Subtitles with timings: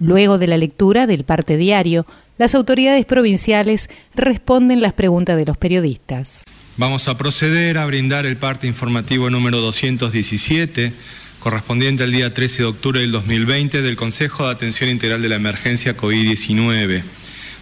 [0.00, 2.06] Luego de la lectura del parte diario,
[2.38, 6.44] las autoridades provinciales responden las preguntas de los periodistas.
[6.78, 10.94] Vamos a proceder a brindar el parte informativo número 217,
[11.38, 15.36] correspondiente al día 13 de octubre del 2020 del Consejo de Atención Integral de la
[15.36, 17.02] Emergencia COVID-19,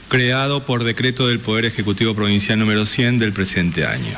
[0.08, 4.16] creado por decreto del Poder Ejecutivo Provincial número 100 del presente año.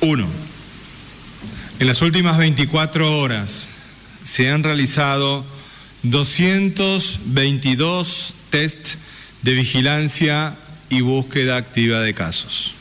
[0.00, 0.26] 1.
[1.80, 3.68] En las últimas 24 horas
[4.22, 5.44] se han realizado
[6.04, 8.96] 222 test
[9.42, 10.54] de vigilancia
[10.90, 12.74] y búsqueda activa de casos,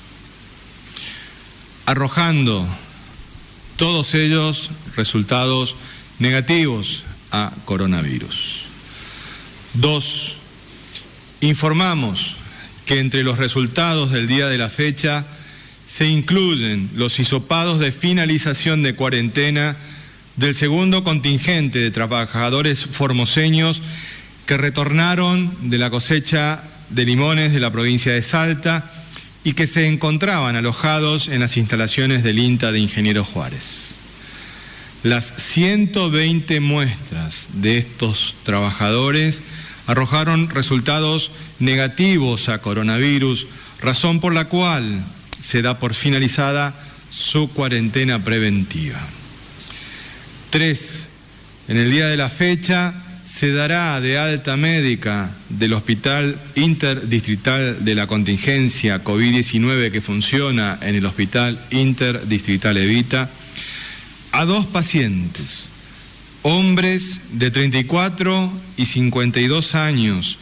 [1.86, 2.68] arrojando
[3.78, 5.76] todos ellos resultados
[6.20, 8.64] negativos a coronavirus.
[9.74, 10.38] Dos,
[11.42, 12.36] informamos
[12.86, 15.26] que entre los resultados del día de la fecha
[15.86, 19.76] se incluyen los hisopados de finalización de cuarentena
[20.36, 23.82] del segundo contingente de trabajadores formoseños
[24.46, 28.92] que retornaron de la cosecha de limones de la provincia de Salta
[29.44, 33.96] y que se encontraban alojados en las instalaciones del INTA de Ingeniero Juárez.
[35.04, 39.44] Las 120 muestras de estos trabajadores
[39.86, 43.48] arrojaron resultados negativos a coronavirus,
[43.82, 45.04] razón por la cual
[45.42, 46.74] se da por finalizada
[47.10, 49.00] su cuarentena preventiva.
[50.54, 51.10] Tres,
[51.68, 52.94] en el día de la fecha
[53.26, 60.94] se dará de alta médica del Hospital Interdistrital de la Contingencia COVID-19 que funciona en
[60.94, 63.32] el Hospital Interdistrital Evita
[64.32, 65.70] a dos pacientes,
[66.44, 70.38] hombres de 34 y 52 años,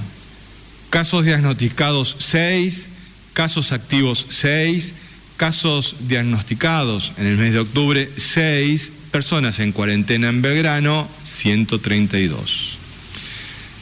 [0.88, 2.88] casos diagnosticados 6,
[3.34, 4.94] casos activos 6,
[5.36, 12.78] casos diagnosticados en el mes de octubre 6, personas en cuarentena en Belgrano 132.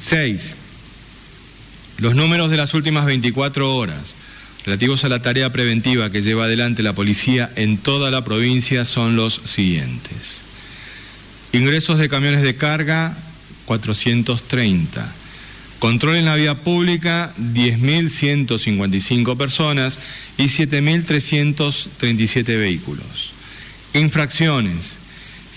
[0.01, 0.57] 6.
[1.99, 4.15] Los números de las últimas 24 horas
[4.67, 9.17] relativos a la tarea preventiva que lleva adelante la policía en toda la provincia son
[9.17, 10.43] los siguientes.
[11.53, 13.17] Ingresos de camiones de carga,
[13.65, 15.13] 430.
[15.79, 19.99] Control en la vía pública, 10.155 personas
[20.37, 23.33] y 7.337 vehículos.
[23.95, 24.99] Infracciones,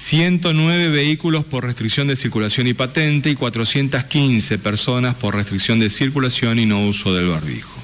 [0.10, 6.58] 109 vehículos por restricción de circulación y patente y 415 personas por restricción de circulación
[6.58, 7.80] y no uso del barbijo.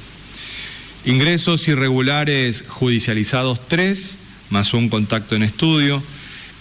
[1.06, 4.18] Ingresos irregulares judicializados 3,
[4.50, 6.02] más un contacto en estudio.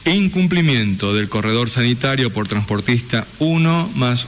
[0.05, 4.27] Incumplimiento del corredor sanitario por transportista 1, más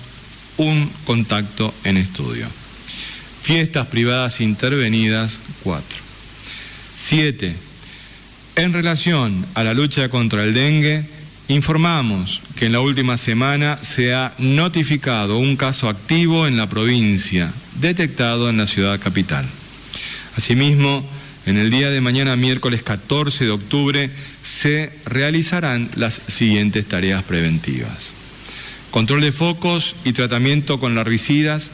[0.56, 2.46] un contacto en estudio.
[3.42, 5.98] fiestas privadas intervenidas, 4.
[6.94, 7.54] 7.
[8.56, 11.15] En relación a la lucha contra el dengue,
[11.48, 17.52] informamos que en la última semana se ha notificado un caso activo en la provincia,
[17.80, 19.44] detectado en la ciudad capital.
[20.36, 21.08] Asimismo,
[21.46, 24.10] en el día de mañana, miércoles 14 de octubre,
[24.42, 28.12] se realizarán las siguientes tareas preventivas.
[28.90, 31.70] Control de focos y tratamiento con larvicidas,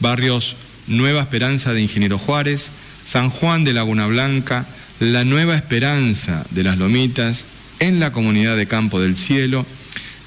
[0.00, 0.56] barrios
[0.86, 2.70] Nueva Esperanza de Ingeniero Juárez,
[3.04, 4.66] San Juan de Laguna Blanca,
[5.00, 7.46] La Nueva Esperanza de las Lomitas,
[7.80, 9.64] en la comunidad de Campo del Cielo,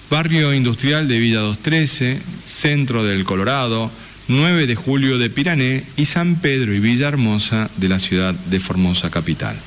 [0.09, 3.91] barrio industrial de Villa 213, centro del Colorado,
[4.27, 8.59] 9 de julio de Pirané y San Pedro y Villa Hermosa de la ciudad de
[8.59, 9.57] Formosa capital.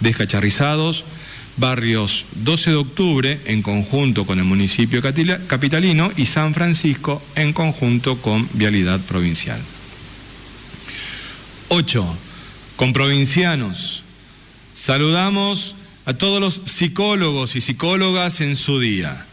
[0.00, 1.04] Descacharrizados,
[1.56, 8.16] barrios 12 de octubre en conjunto con el municipio capitalino y San Francisco en conjunto
[8.18, 9.60] con Vialidad Provincial.
[11.68, 12.16] 8.
[12.76, 14.02] Con provincianos.
[14.74, 15.74] Saludamos
[16.08, 19.26] a todos los psicólogos y psicólogas en su día,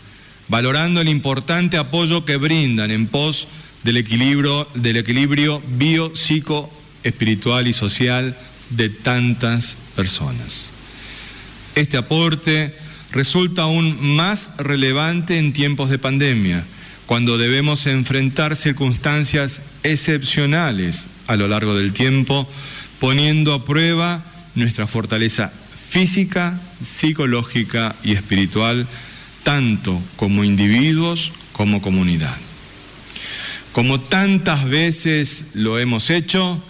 [0.49, 3.47] valorando el importante apoyo que brindan en pos
[3.85, 6.69] del equilibrio, del equilibrio bio, psico,
[7.03, 8.37] espiritual y social
[8.71, 10.71] de tantas personas.
[11.75, 12.75] Este aporte
[13.13, 16.61] resulta aún más relevante en tiempos de pandemia,
[17.05, 22.45] cuando debemos enfrentar circunstancias excepcionales a lo largo del tiempo,
[22.99, 24.21] poniendo a prueba
[24.55, 25.53] nuestra fortaleza
[25.95, 28.87] física, psicológica y espiritual,
[29.43, 32.35] tanto como individuos como comunidad.
[33.73, 36.61] Como tantas veces lo hemos hecho,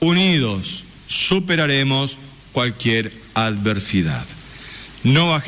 [0.00, 2.18] unidos superaremos
[2.52, 4.26] cualquier adversidad.
[5.04, 5.40] No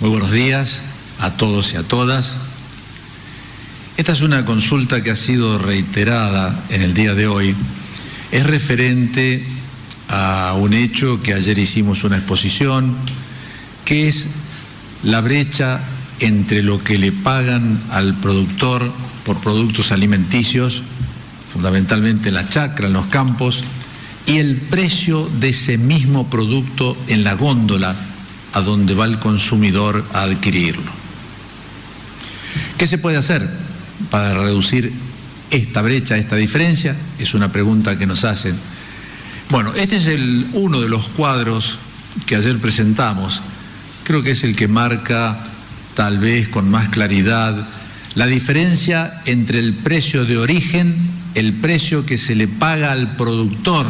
[0.00, 0.80] Muy buenos días
[1.18, 2.36] a todos y a todas.
[3.96, 7.54] Esta es una consulta que ha sido reiterada en el día de hoy.
[8.32, 9.44] Es referente
[10.08, 12.96] a un hecho que ayer hicimos una exposición,
[13.84, 14.26] que es
[15.02, 15.80] la brecha
[16.20, 18.90] entre lo que le pagan al productor
[19.24, 20.82] por productos alimenticios,
[21.52, 23.62] fundamentalmente la chacra, en los campos,
[24.26, 27.94] y el precio de ese mismo producto en la góndola
[28.54, 30.90] a donde va el consumidor a adquirirlo.
[32.78, 33.48] ¿Qué se puede hacer
[34.10, 34.92] para reducir
[35.50, 36.96] esta brecha, esta diferencia?
[37.18, 38.56] Es una pregunta que nos hacen
[39.50, 40.08] bueno, este es
[40.52, 41.78] uno de los cuadros
[42.26, 43.40] que ayer presentamos.
[44.04, 45.38] Creo que es el que marca
[45.94, 47.66] tal vez con más claridad
[48.14, 50.94] la diferencia entre el precio de origen,
[51.34, 53.86] el precio que se le paga al productor,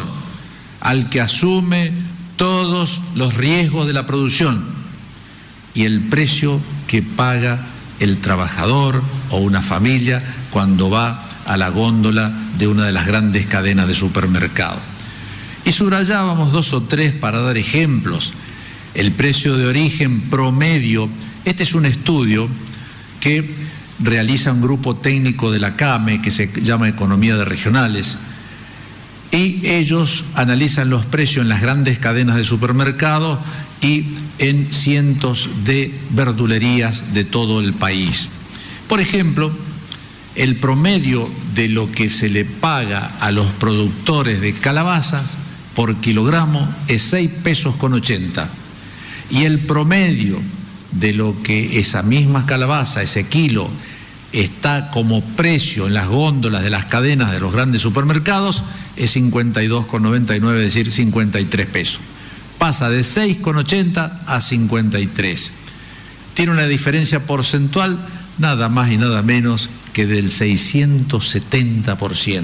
[0.81, 1.93] al que asume
[2.37, 4.65] todos los riesgos de la producción,
[5.75, 7.59] y el precio que paga
[8.01, 13.47] el trabajador o una familia cuando va a la góndola de una de las grandes
[13.47, 14.79] cadenas de supermercado.
[15.67, 18.33] Y subrayábamos dos o tres para dar ejemplos.
[18.95, 21.09] El precio de origen promedio,
[21.45, 22.49] este es un estudio
[23.21, 23.49] que
[24.01, 28.19] realiza un grupo técnico de la CAME que se llama Economía de Regionales
[29.35, 33.41] y ellos analizan los precios en las grandes cadenas de supermercados
[33.81, 34.05] y
[34.39, 38.29] en cientos de verdulerías de todo el país.
[38.89, 39.51] Por ejemplo,
[40.37, 45.25] el promedio de lo que se le paga a los productores de calabazas
[45.75, 48.49] por kilogramo es 6 pesos con 80.
[49.31, 50.41] Y el promedio
[50.93, 53.69] de lo que esa misma calabaza, ese kilo,
[54.33, 58.63] está como precio en las góndolas de las cadenas de los grandes supermercados
[58.97, 62.01] es 52,99, es decir, 53 pesos.
[62.59, 65.51] Pasa de 6,80 a 53.
[66.35, 67.99] Tiene una diferencia porcentual
[68.39, 72.43] nada más y nada menos que del 670%.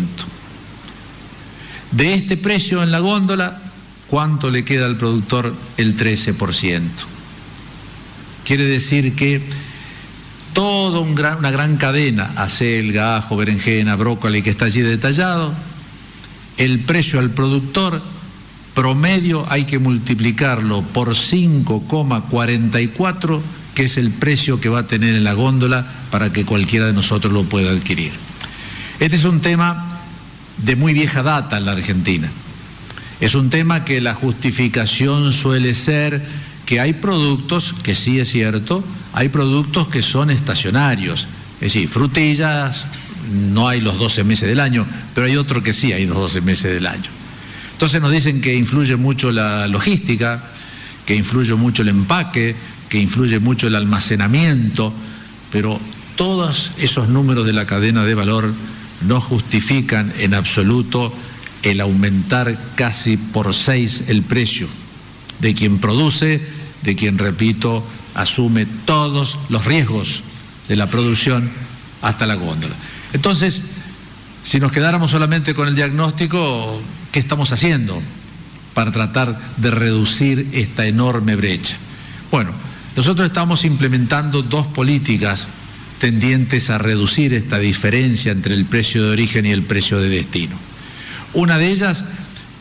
[1.92, 3.60] De este precio en la góndola,
[4.10, 5.54] ¿cuánto le queda al productor?
[5.76, 6.80] El 13%.
[8.44, 9.40] Quiere decir que
[10.52, 15.54] toda una gran cadena, acelga, ajo, berenjena, brócoli que está allí detallado,
[16.58, 18.02] el precio al productor
[18.74, 23.40] promedio hay que multiplicarlo por 5,44,
[23.74, 26.92] que es el precio que va a tener en la góndola para que cualquiera de
[26.92, 28.10] nosotros lo pueda adquirir.
[28.98, 30.00] Este es un tema
[30.58, 32.30] de muy vieja data en la Argentina.
[33.20, 36.22] Es un tema que la justificación suele ser
[36.64, 41.26] que hay productos, que sí es cierto, hay productos que son estacionarios.
[41.56, 42.86] Es decir, frutillas
[43.52, 46.40] no hay los 12 meses del año, pero hay otro que sí hay los 12
[46.40, 47.10] meses del año.
[47.72, 50.42] Entonces nos dicen que influye mucho la logística,
[51.04, 52.54] que influye mucho el empaque,
[52.88, 54.92] que influye mucho el almacenamiento,
[55.52, 55.80] pero
[56.16, 58.52] todos esos números de la cadena de valor
[59.06, 61.12] no justifican en absoluto
[61.62, 64.66] el aumentar casi por seis el precio
[65.40, 66.40] de quien produce,
[66.82, 70.22] de quien, repito, asume todos los riesgos
[70.68, 71.50] de la producción
[72.02, 72.74] hasta la góndola.
[73.12, 73.60] Entonces,
[74.42, 76.80] si nos quedáramos solamente con el diagnóstico,
[77.12, 78.00] ¿qué estamos haciendo
[78.74, 81.76] para tratar de reducir esta enorme brecha?
[82.30, 82.50] Bueno,
[82.96, 85.46] nosotros estamos implementando dos políticas
[85.98, 90.69] tendientes a reducir esta diferencia entre el precio de origen y el precio de destino.
[91.32, 92.04] Una de ellas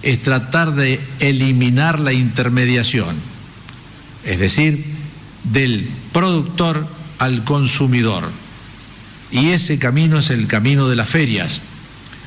[0.02, 3.16] es tratar de eliminar la intermediación,
[4.26, 4.86] es decir,
[5.44, 8.30] del productor al consumidor.
[9.32, 11.62] Y ese camino es el camino de las ferias.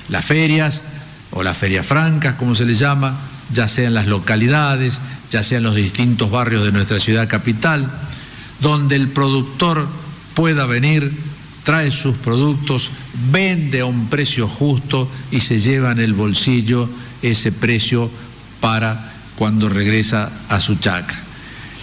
[0.08, 0.82] Las ferias
[1.30, 3.18] o las ferias francas, como se les llama,
[3.52, 4.98] ya sean las localidades,
[5.30, 7.90] ya sean los distintos barrios de nuestra ciudad capital,
[8.60, 9.88] donde el productor
[10.34, 11.12] pueda venir,
[11.64, 12.90] trae sus productos,
[13.30, 16.88] vende a un precio justo y se lleva en el bolsillo
[17.22, 18.10] ese precio
[18.60, 21.18] para cuando regresa a su chacra.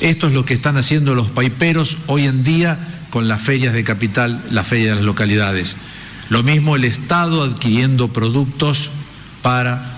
[0.01, 2.77] Esto es lo que están haciendo los paiperos hoy en día
[3.09, 5.75] con las ferias de capital, las ferias de las localidades.
[6.29, 8.91] Lo mismo el Estado adquiriendo productos
[9.41, 9.97] para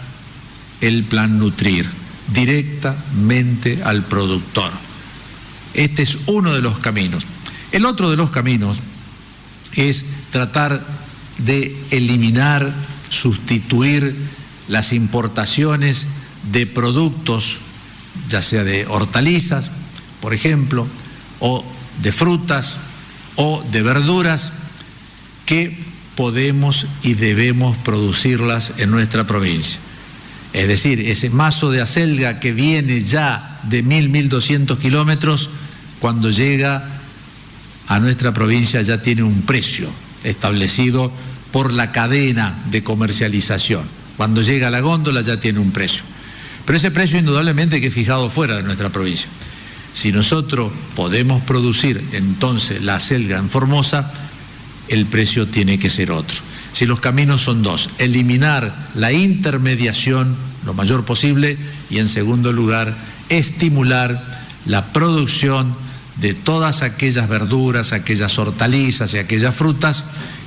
[0.79, 1.87] el plan Nutrir,
[2.33, 4.71] directamente al productor.
[5.73, 7.23] Este es uno de los caminos.
[7.71, 8.79] El otro de los caminos
[9.75, 10.81] es tratar
[11.37, 12.71] de eliminar,
[13.09, 14.15] sustituir
[14.67, 16.07] las importaciones
[16.51, 17.57] de productos,
[18.29, 19.69] ya sea de hortalizas,
[20.21, 20.87] por ejemplo,
[21.39, 21.63] o
[22.01, 22.77] de frutas
[23.35, 24.51] o de verduras,
[25.45, 25.77] que
[26.15, 29.79] podemos y debemos producirlas en nuestra provincia.
[30.53, 35.49] Es decir, ese mazo de acelga que viene ya de mil, mil doscientos kilómetros,
[35.99, 37.00] cuando llega
[37.87, 39.89] a nuestra provincia ya tiene un precio
[40.23, 41.11] establecido
[41.51, 43.83] por la cadena de comercialización.
[44.17, 46.03] Cuando llega la góndola ya tiene un precio.
[46.65, 49.27] Pero ese precio indudablemente que es fijado fuera de nuestra provincia.
[49.93, 54.13] Si nosotros podemos producir entonces la selga en Formosa,
[54.87, 56.37] el precio tiene que ser otro.
[56.73, 60.35] Si los caminos son dos, eliminar la intermediación
[60.65, 61.57] lo mayor posible
[61.89, 62.95] y en segundo lugar,
[63.29, 64.23] estimular
[64.65, 65.73] la producción
[66.21, 70.03] de todas aquellas verduras, aquellas hortalizas y aquellas frutas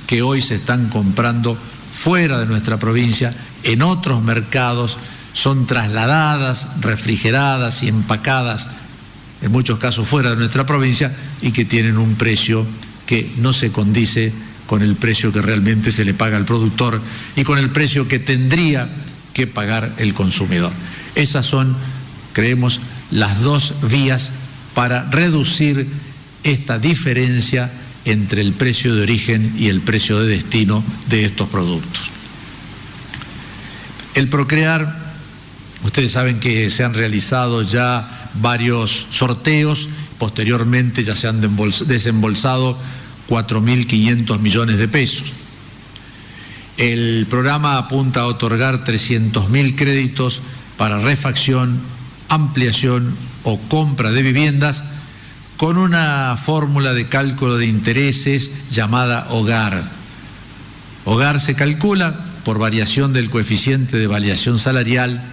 [0.07, 1.57] que hoy se están comprando
[1.91, 4.97] fuera de nuestra provincia, en otros mercados,
[5.33, 8.67] son trasladadas, refrigeradas y empacadas,
[9.41, 12.65] en muchos casos fuera de nuestra provincia, y que tienen un precio
[13.05, 14.31] que no se condice
[14.67, 17.01] con el precio que realmente se le paga al productor
[17.35, 18.89] y con el precio que tendría
[19.33, 20.71] que pagar el consumidor.
[21.15, 21.75] Esas son,
[22.33, 22.79] creemos,
[23.11, 24.31] las dos vías
[24.75, 25.87] para reducir
[26.43, 27.71] esta diferencia
[28.03, 32.11] entre el precio de origen y el precio de destino de estos productos.
[34.13, 34.95] El procrear,
[35.83, 39.89] ustedes saben que se han realizado ya varios sorteos,
[40.19, 42.77] posteriormente ya se han desembolsado
[43.27, 45.31] 4.500 millones de pesos.
[46.77, 50.41] El programa apunta a otorgar 300.000 créditos
[50.77, 51.79] para refacción,
[52.29, 54.83] ampliación o compra de viviendas
[55.57, 59.83] con una fórmula de cálculo de intereses llamada hogar.
[61.05, 65.23] Hogar se calcula por variación del coeficiente de variación salarial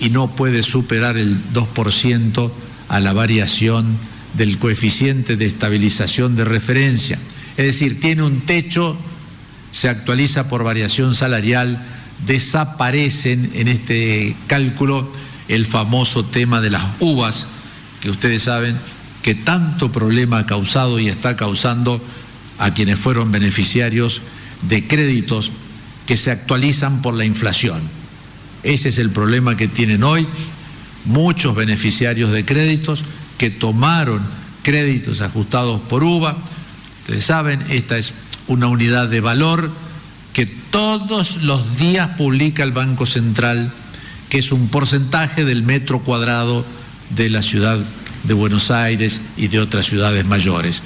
[0.00, 2.50] y no puede superar el 2%
[2.88, 3.96] a la variación
[4.34, 7.18] del coeficiente de estabilización de referencia.
[7.56, 8.96] Es decir, tiene un techo,
[9.70, 11.80] se actualiza por variación salarial,
[12.26, 15.10] desaparecen en este cálculo
[15.50, 17.46] el famoso tema de las uvas,
[18.00, 18.78] que ustedes saben
[19.22, 22.00] que tanto problema ha causado y está causando
[22.58, 24.22] a quienes fueron beneficiarios
[24.62, 25.50] de créditos
[26.06, 27.80] que se actualizan por la inflación.
[28.62, 30.26] Ese es el problema que tienen hoy
[31.04, 33.02] muchos beneficiarios de créditos
[33.36, 34.22] que tomaron
[34.62, 36.36] créditos ajustados por uva.
[37.00, 38.12] Ustedes saben, esta es
[38.46, 39.68] una unidad de valor
[40.32, 43.72] que todos los días publica el Banco Central
[44.30, 46.64] que es un porcentaje del metro cuadrado
[47.10, 47.78] de la ciudad
[48.22, 50.82] de Buenos Aires y de otras ciudades mayores.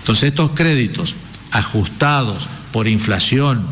[0.00, 1.14] Entonces estos créditos
[1.52, 3.64] ajustados por inflación,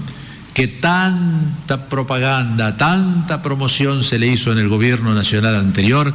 [0.52, 6.12] que tanta propaganda, tanta promoción se le hizo en el gobierno nacional anterior,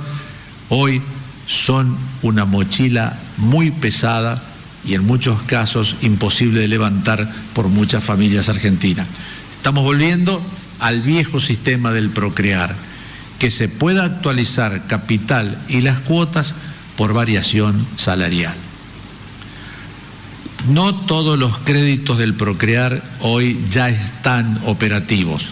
[0.69, 1.01] hoy
[1.47, 4.41] son una mochila muy pesada
[4.85, 9.07] y en muchos casos imposible de levantar por muchas familias argentinas.
[9.57, 10.41] Estamos volviendo
[10.79, 12.88] al viejo sistema del procrear
[13.39, 16.53] que se pueda actualizar capital y las cuotas
[16.97, 18.53] por variación salarial.
[20.67, 25.49] no todos los créditos del Procrear hoy ya están operativos.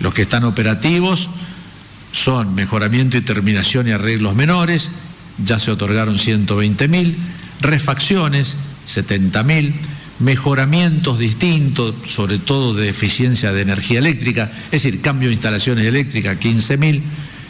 [0.00, 1.28] Los que están operativos
[2.12, 4.90] son mejoramiento y terminación y arreglos menores,
[5.44, 7.16] ya se otorgaron 120 mil,
[7.60, 8.54] refacciones
[8.86, 9.74] 70 mil,
[10.22, 16.38] mejoramientos distintos, sobre todo de eficiencia de energía eléctrica, es decir, cambio de instalaciones eléctricas
[16.38, 17.02] 15 mil,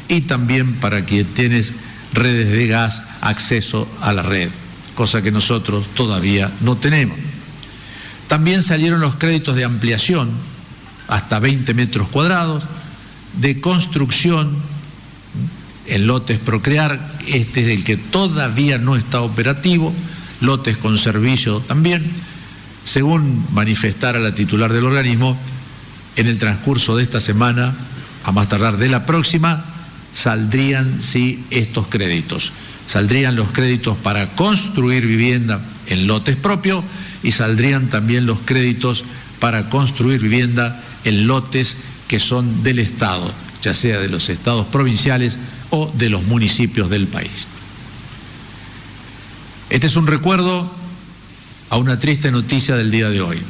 [0.09, 1.73] y también para quien tienes
[2.13, 4.51] redes de gas, acceso a la red,
[4.95, 7.17] cosa que nosotros todavía no tenemos.
[8.29, 10.31] También salieron los créditos de ampliación
[11.09, 12.65] hasta 20 metros cuadrados,
[13.41, 14.57] de construcción
[15.87, 19.93] en lotes Procrear, este es el que todavía no está operativo,
[20.41, 22.05] lotes con servicio también,
[22.85, 25.37] según manifestara la titular del organismo,
[26.17, 27.75] en el transcurso de esta semana,
[28.25, 29.65] a más tardar de la próxima,
[30.13, 32.53] saldrían sí estos créditos.
[32.87, 36.85] Saldrían los créditos para construir vivienda en lotes propios
[37.23, 39.05] y saldrían también los créditos
[39.41, 41.77] para construir vivienda en lotes
[42.09, 45.39] que son del Estado, ya sea de los estados provinciales
[45.71, 47.47] o de los municipios del país.
[49.71, 50.82] Este es un recuerdo
[51.73, 53.41] a una triste noticia del día de hoy.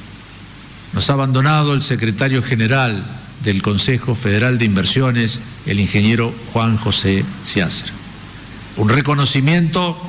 [0.92, 3.04] Nos ha abandonado el secretario general
[3.42, 7.90] del Consejo Federal de Inversiones, el ingeniero Juan José Ciácer.
[8.76, 10.00] Un reconocimiento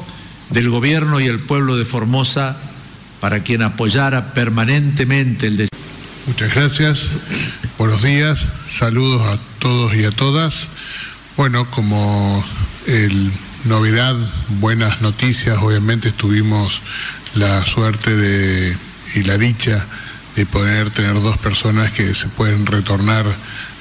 [0.51, 2.55] del gobierno y el pueblo de Formosa
[3.20, 5.67] para quien apoyara permanentemente el
[6.27, 7.10] Muchas gracias,
[7.79, 10.67] buenos días, saludos a todos y a todas.
[11.36, 12.46] Bueno, como
[12.86, 13.32] el
[13.65, 14.15] novedad,
[14.60, 16.84] buenas noticias, obviamente tuvimos
[17.36, 18.78] la suerte de,
[19.16, 19.86] y la dicha
[20.36, 23.25] de poder tener dos personas que se pueden retornar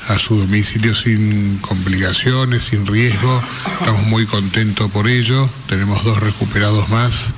[0.09, 3.43] a su domicilio sin complicaciones, sin riesgo.
[3.81, 5.49] Estamos muy contentos por ello.
[5.69, 7.31] Tenemos dos recuperados más.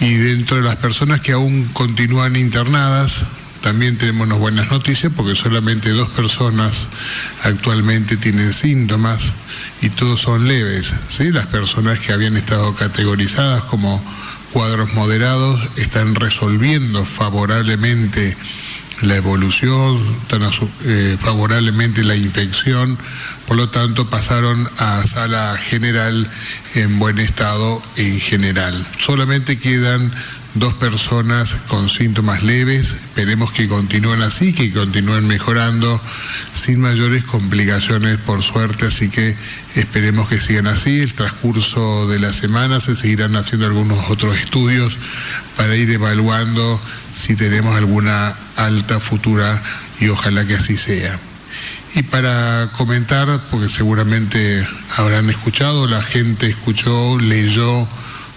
[0.00, 3.22] Y dentro de las personas que aún continúan internadas,
[3.62, 6.88] también tenemos buenas noticias porque solamente dos personas
[7.44, 9.22] actualmente tienen síntomas
[9.80, 10.92] y todos son leves.
[11.08, 11.30] ¿sí?
[11.30, 14.02] Las personas que habían estado categorizadas como
[14.52, 18.36] cuadros moderados están resolviendo favorablemente
[19.02, 20.42] la evolución, están
[20.84, 22.96] eh, favorablemente la infección,
[23.48, 26.30] por lo tanto pasaron a sala general
[26.74, 28.86] en buen estado en general.
[28.98, 30.12] Solamente quedan
[30.54, 36.00] dos personas con síntomas leves, esperemos que continúen así, que continúen mejorando
[36.52, 39.36] sin mayores complicaciones por suerte, así que
[39.74, 41.00] esperemos que sigan así.
[41.00, 44.96] El transcurso de la semana se seguirán haciendo algunos otros estudios
[45.56, 46.80] para ir evaluando
[47.14, 49.62] si tenemos alguna alta futura
[50.00, 51.18] y ojalá que así sea.
[51.94, 57.86] Y para comentar, porque seguramente habrán escuchado, la gente escuchó, leyó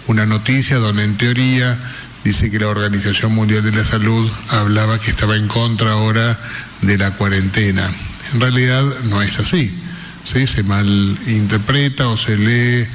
[0.08, 1.78] una noticia donde en teoría
[2.26, 6.38] dice que la Organización Mundial de la Salud hablaba que estaba en contra ahora
[6.82, 7.88] de la cuarentena.
[8.34, 9.72] En realidad no es así.
[10.24, 10.48] ¿sí?
[10.48, 12.88] Se malinterpreta o se lee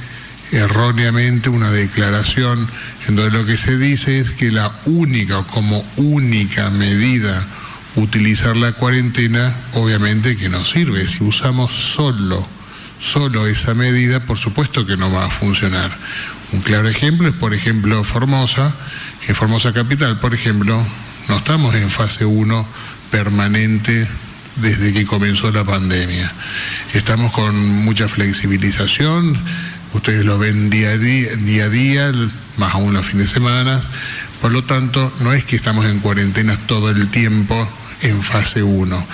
[0.51, 2.69] erróneamente una declaración
[3.07, 7.47] en donde lo que se dice es que la única o como única medida
[7.95, 11.07] utilizar la cuarentena, obviamente que no sirve.
[11.07, 12.45] Si usamos solo,
[12.99, 15.93] solo esa medida, por supuesto que no va a funcionar.
[16.52, 18.72] Un claro ejemplo es, por ejemplo, Formosa,
[19.28, 20.84] en Formosa Capital, por ejemplo,
[21.28, 22.66] no estamos en fase 1
[23.10, 24.06] permanente
[24.56, 26.30] desde que comenzó la pandemia.
[26.92, 29.38] Estamos con mucha flexibilización,
[29.94, 30.98] ustedes lo ven día a
[31.68, 32.12] día,
[32.56, 33.80] más aún los fines de semana,
[34.40, 37.68] por lo tanto no es que estamos en cuarentena todo el tiempo
[38.02, 39.06] en fase 1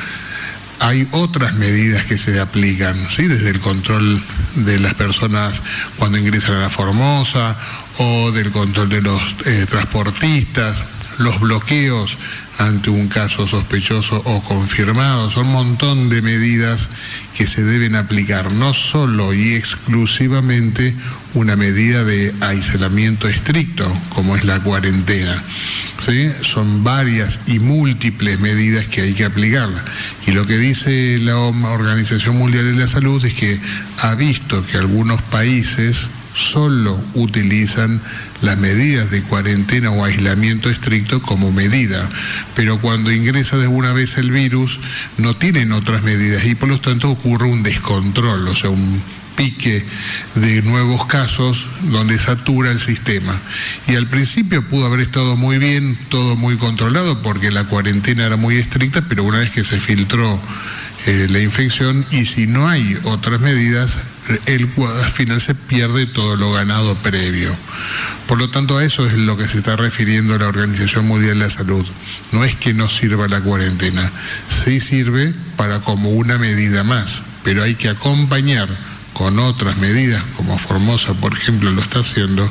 [0.81, 3.27] hay otras medidas que se aplican, ¿sí?
[3.27, 4.21] desde el control
[4.57, 5.63] de las personas
[5.99, 7.57] cuando ingresan a la Formosa
[7.99, 10.83] o del control de los eh, transportistas,
[11.19, 12.19] los bloqueos
[12.59, 15.31] ante un caso sospechoso o confirmado.
[15.31, 16.89] Son un montón de medidas
[17.37, 20.95] que se deben aplicar, no solo y exclusivamente
[21.35, 25.43] una medida de aislamiento estricto, como es la cuarentena.
[25.99, 26.31] ¿sí?
[26.43, 29.69] Son varias y múltiples medidas que hay que aplicar.
[30.27, 33.61] Y lo que dice la Organización Mundial de la Salud es que
[33.99, 38.01] ha visto que algunos países solo utilizan
[38.43, 42.09] las medidas de cuarentena o aislamiento estricto como medida,
[42.55, 44.79] pero cuando ingresa de una vez el virus
[45.17, 49.03] no tienen otras medidas y por lo tanto ocurre un descontrol, o sea, un
[49.37, 49.85] pique
[50.35, 53.39] de nuevos casos donde satura el sistema.
[53.87, 58.37] Y al principio pudo haber estado muy bien, todo muy controlado porque la cuarentena era
[58.37, 60.41] muy estricta, pero una vez que se filtró
[61.07, 63.99] eh, la infección y si no hay otras medidas,
[64.47, 64.69] el
[65.05, 67.55] al final se pierde todo lo ganado previo.
[68.27, 71.45] Por lo tanto, a eso es lo que se está refiriendo la Organización Mundial de
[71.45, 71.87] la Salud.
[72.33, 74.11] No es que no sirva la cuarentena,
[74.65, 78.69] sí sirve para como una medida más, pero hay que acompañar
[79.13, 82.51] con otras medidas, como Formosa, por ejemplo, lo está haciendo,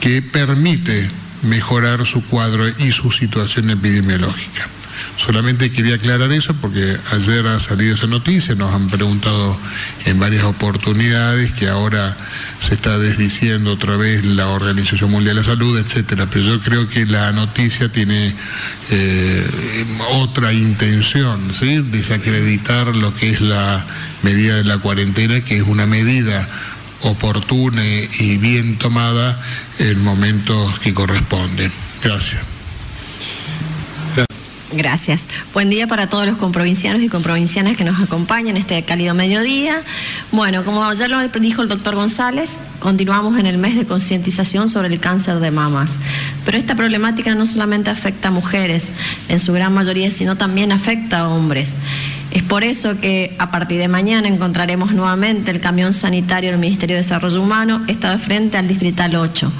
[0.00, 1.08] que permite
[1.42, 4.68] mejorar su cuadro y su situación epidemiológica.
[5.16, 9.58] Solamente quería aclarar eso porque ayer ha salido esa noticia, nos han preguntado
[10.04, 12.14] en varias oportunidades que ahora
[12.60, 16.26] se está desdiciendo otra vez la Organización Mundial de la Salud, etcétera.
[16.30, 18.34] Pero yo creo que la noticia tiene
[18.90, 19.46] eh,
[20.12, 21.78] otra intención, ¿sí?
[21.90, 23.84] desacreditar lo que es la
[24.22, 26.46] medida de la cuarentena, que es una medida
[27.02, 29.40] oportuna y bien tomada
[29.78, 31.72] en momentos que corresponden.
[32.02, 32.55] Gracias.
[34.76, 35.22] Gracias.
[35.54, 39.82] Buen día para todos los comprovincianos y comprovincianas que nos acompañan este cálido mediodía.
[40.32, 44.88] Bueno, como ya lo dijo el doctor González, continuamos en el mes de concientización sobre
[44.88, 46.00] el cáncer de mamas.
[46.44, 48.88] Pero esta problemática no solamente afecta a mujeres,
[49.30, 51.78] en su gran mayoría, sino también afecta a hombres.
[52.32, 56.96] Es por eso que a partir de mañana encontraremos nuevamente el camión sanitario del Ministerio
[56.96, 59.50] de Desarrollo Humano, está de frente al Distrital 8.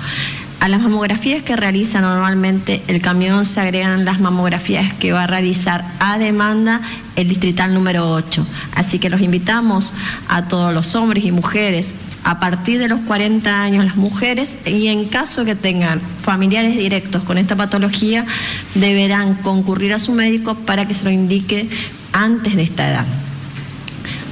[0.59, 5.27] A las mamografías que realiza normalmente el camión se agregan las mamografías que va a
[5.27, 6.81] realizar a demanda
[7.15, 8.47] el distrital número 8.
[8.75, 9.93] Así que los invitamos
[10.29, 14.89] a todos los hombres y mujeres a partir de los 40 años las mujeres y
[14.89, 18.27] en caso que tengan familiares directos con esta patología
[18.75, 21.69] deberán concurrir a su médico para que se lo indique
[22.13, 23.07] antes de esta edad.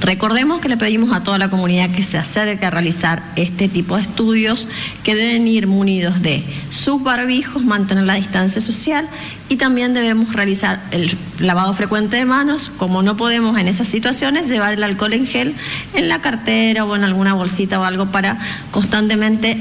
[0.05, 3.95] Recordemos que le pedimos a toda la comunidad que se acerque a realizar este tipo
[3.95, 4.69] de estudios,
[5.03, 9.09] que deben ir munidos de sus barbijos, mantener la distancia social
[9.49, 12.69] y también debemos realizar el lavado frecuente de manos.
[12.77, 15.55] Como no podemos en esas situaciones, llevar el alcohol en gel
[15.95, 18.37] en la cartera o en alguna bolsita o algo para
[18.69, 19.57] constantemente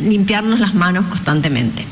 [0.00, 1.84] limpiarnos las manos constantemente.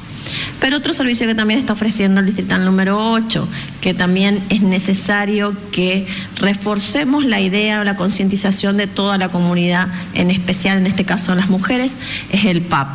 [0.60, 3.48] Pero otro servicio que también está ofreciendo el distrital número 8,
[3.80, 9.88] que también es necesario que reforcemos la idea o la concientización de toda la comunidad,
[10.14, 11.96] en especial en este caso las mujeres,
[12.32, 12.88] es el PAP.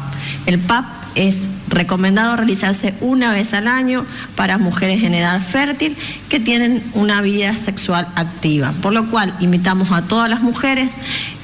[0.46, 1.36] El PAP es
[1.68, 5.96] recomendado realizarse una vez al año para mujeres en edad fértil
[6.30, 8.74] que tienen una vida sexual activa.
[8.82, 10.96] Por lo cual invitamos a todas las mujeres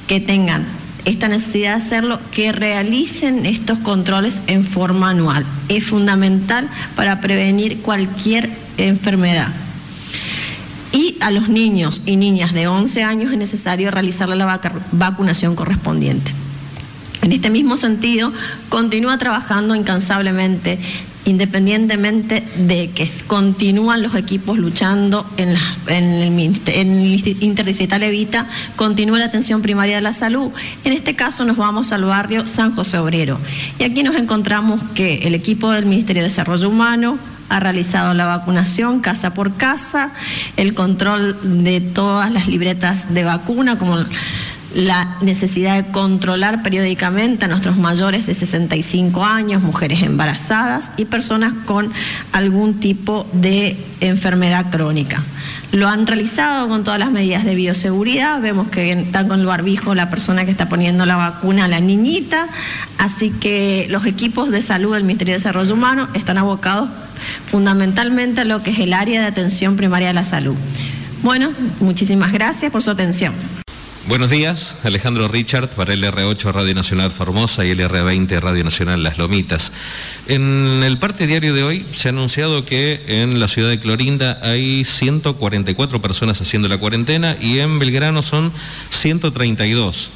[0.06, 0.64] que tengan
[1.08, 5.44] esta necesidad de hacerlo, que realicen estos controles en forma anual.
[5.68, 9.48] Es fundamental para prevenir cualquier enfermedad.
[10.92, 14.60] Y a los niños y niñas de 11 años es necesario realizar la
[14.92, 16.30] vacunación correspondiente.
[17.22, 18.32] En este mismo sentido,
[18.68, 20.78] continúa trabajando incansablemente
[21.28, 25.54] independientemente de que continúan los equipos luchando en,
[25.86, 26.38] el,
[27.40, 30.50] Interdistrital Evita, continúa la atención primaria de la salud.
[30.84, 33.38] En este caso nos vamos al barrio San José Obrero.
[33.78, 37.18] Y aquí nos encontramos que el equipo del Ministerio de Desarrollo Humano,
[37.50, 40.10] ha realizado la vacunación casa por casa,
[40.56, 43.96] el control de todas las libretas de vacuna, como
[44.74, 51.52] la necesidad de controlar periódicamente a nuestros mayores de 65 años, mujeres embarazadas y personas
[51.64, 51.92] con
[52.32, 55.22] algún tipo de enfermedad crónica.
[55.72, 58.40] Lo han realizado con todas las medidas de bioseguridad.
[58.40, 61.80] Vemos que están con el barbijo la persona que está poniendo la vacuna a la
[61.80, 62.48] niñita.
[62.96, 66.88] Así que los equipos de salud del Ministerio de Desarrollo Humano están abocados
[67.48, 70.54] fundamentalmente a lo que es el área de atención primaria de la salud.
[71.22, 71.50] Bueno,
[71.80, 73.34] muchísimas gracias por su atención.
[74.08, 79.02] Buenos días, Alejandro Richard para el R8 Radio Nacional Formosa y el R20 Radio Nacional
[79.02, 79.70] Las Lomitas.
[80.28, 84.38] En el parte diario de hoy se ha anunciado que en la ciudad de Clorinda
[84.40, 88.50] hay 144 personas haciendo la cuarentena y en Belgrano son
[88.88, 90.08] 132.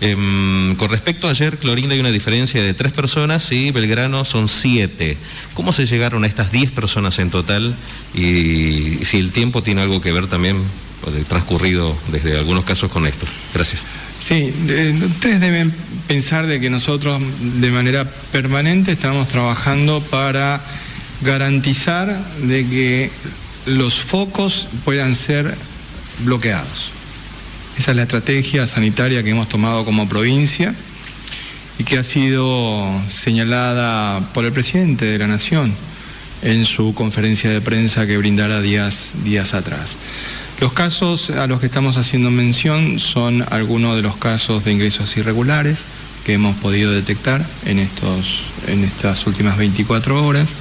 [0.00, 4.48] Em, con respecto a ayer, Clorinda hay una diferencia de tres personas y Belgrano son
[4.48, 5.16] siete.
[5.54, 7.72] ¿Cómo se llegaron a estas 10 personas en total?
[8.16, 10.56] Y si el tiempo tiene algo que ver también
[11.28, 13.26] transcurrido desde algunos casos con esto.
[13.54, 13.82] Gracias.
[14.20, 14.52] Sí,
[15.04, 15.72] ustedes deben
[16.06, 20.60] pensar de que nosotros de manera permanente estamos trabajando para
[21.22, 23.10] garantizar de que
[23.66, 25.54] los focos puedan ser
[26.20, 26.90] bloqueados.
[27.78, 30.74] Esa es la estrategia sanitaria que hemos tomado como provincia
[31.78, 35.72] y que ha sido señalada por el presidente de la Nación
[36.42, 39.96] en su conferencia de prensa que brindara días, días atrás.
[40.60, 45.16] Los casos a los que estamos haciendo mención son algunos de los casos de ingresos
[45.16, 45.84] irregulares
[46.26, 50.56] que hemos podido detectar en, estos, en estas últimas 24 horas,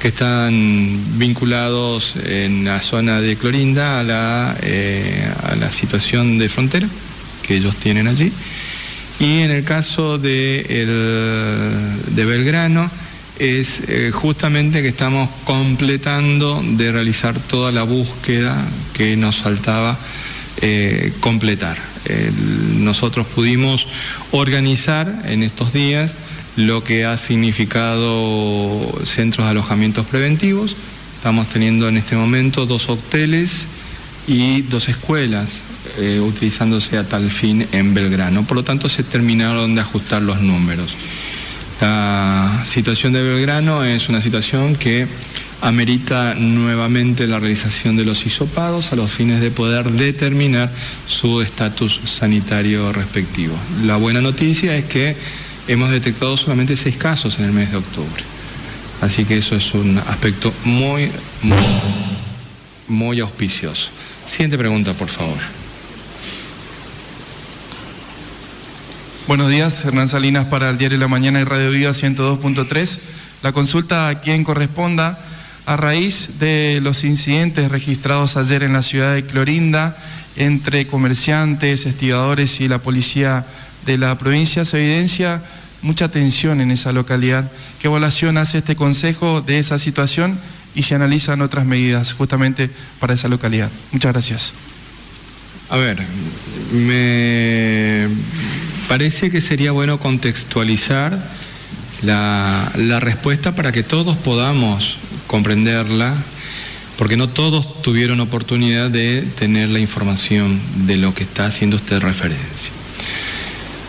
[0.00, 6.48] que están vinculados en la zona de Clorinda a la, eh, a la situación de
[6.48, 6.88] frontera
[7.44, 8.32] que ellos tienen allí.
[9.20, 10.64] Y en el caso de
[12.12, 12.90] Belgrano,
[13.42, 18.56] es eh, justamente que estamos completando de realizar toda la búsqueda
[18.94, 19.98] que nos faltaba
[20.60, 21.76] eh, completar.
[22.78, 23.86] nosotros pudimos
[24.32, 26.16] organizar en estos días
[26.56, 30.76] lo que ha significado centros de alojamientos preventivos.
[31.16, 33.66] Estamos teniendo en este momento dos hoteles
[34.26, 35.62] y dos escuelas
[35.98, 38.44] eh, utilizándose a tal fin en Belgrano.
[38.44, 40.96] Por lo tanto, se terminaron de ajustar los números.
[41.80, 45.06] La situación de Belgrano es una situación que
[45.62, 50.70] amerita nuevamente la realización de los hisopados a los fines de poder determinar
[51.06, 53.54] su estatus sanitario respectivo.
[53.84, 55.16] La buena noticia es que
[55.68, 58.22] hemos detectado solamente seis casos en el mes de octubre.
[59.00, 61.10] Así que eso es un aspecto muy,
[61.42, 61.58] muy,
[62.88, 63.90] muy auspicioso.
[64.24, 65.61] Siguiente pregunta, por favor.
[69.28, 72.98] Buenos días, Hernán Salinas para el Diario de la Mañana y Radio Viva 102.3.
[73.44, 75.16] La consulta a quien corresponda
[75.64, 79.96] a raíz de los incidentes registrados ayer en la ciudad de Clorinda
[80.34, 83.46] entre comerciantes, estibadores y la policía
[83.86, 85.40] de la provincia, se evidencia
[85.82, 87.48] mucha tensión en esa localidad.
[87.80, 90.36] ¿Qué evaluación hace este Consejo de esa situación
[90.74, 93.70] y se analizan otras medidas justamente para esa localidad?
[93.92, 94.52] Muchas gracias.
[95.70, 95.96] A ver,
[96.72, 98.08] me
[98.92, 101.18] parece que sería bueno contextualizar
[102.02, 106.14] la, respuesta para que todos podamos comprenderla,
[106.98, 112.00] porque no todos tuvieron oportunidad de tener la información de lo que está haciendo usted
[112.00, 112.70] referencia.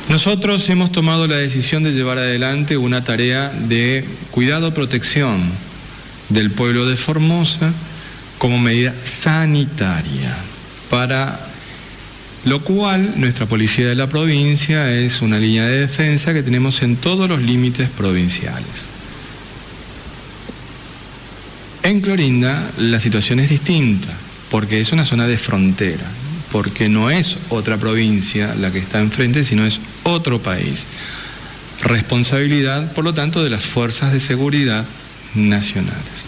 [0.08, 5.42] Nosotros hemos tomado la decisión de llevar adelante una tarea de cuidado, protección
[6.30, 7.74] del pueblo de Formosa
[8.38, 10.34] como medida sanitaria
[10.90, 11.38] para
[12.46, 16.98] lo cual nuestra policía de la provincia es una línea de defensa que tenemos en
[16.98, 18.88] todos los límites provinciales.
[21.84, 24.10] En Clorinda la situación es distinta,
[24.50, 26.06] porque es una zona de frontera,
[26.52, 30.86] porque no es otra provincia la que está enfrente, sino es otro país.
[31.82, 34.86] Responsabilidad, por lo tanto, de las fuerzas de seguridad
[35.36, 36.24] nacionales.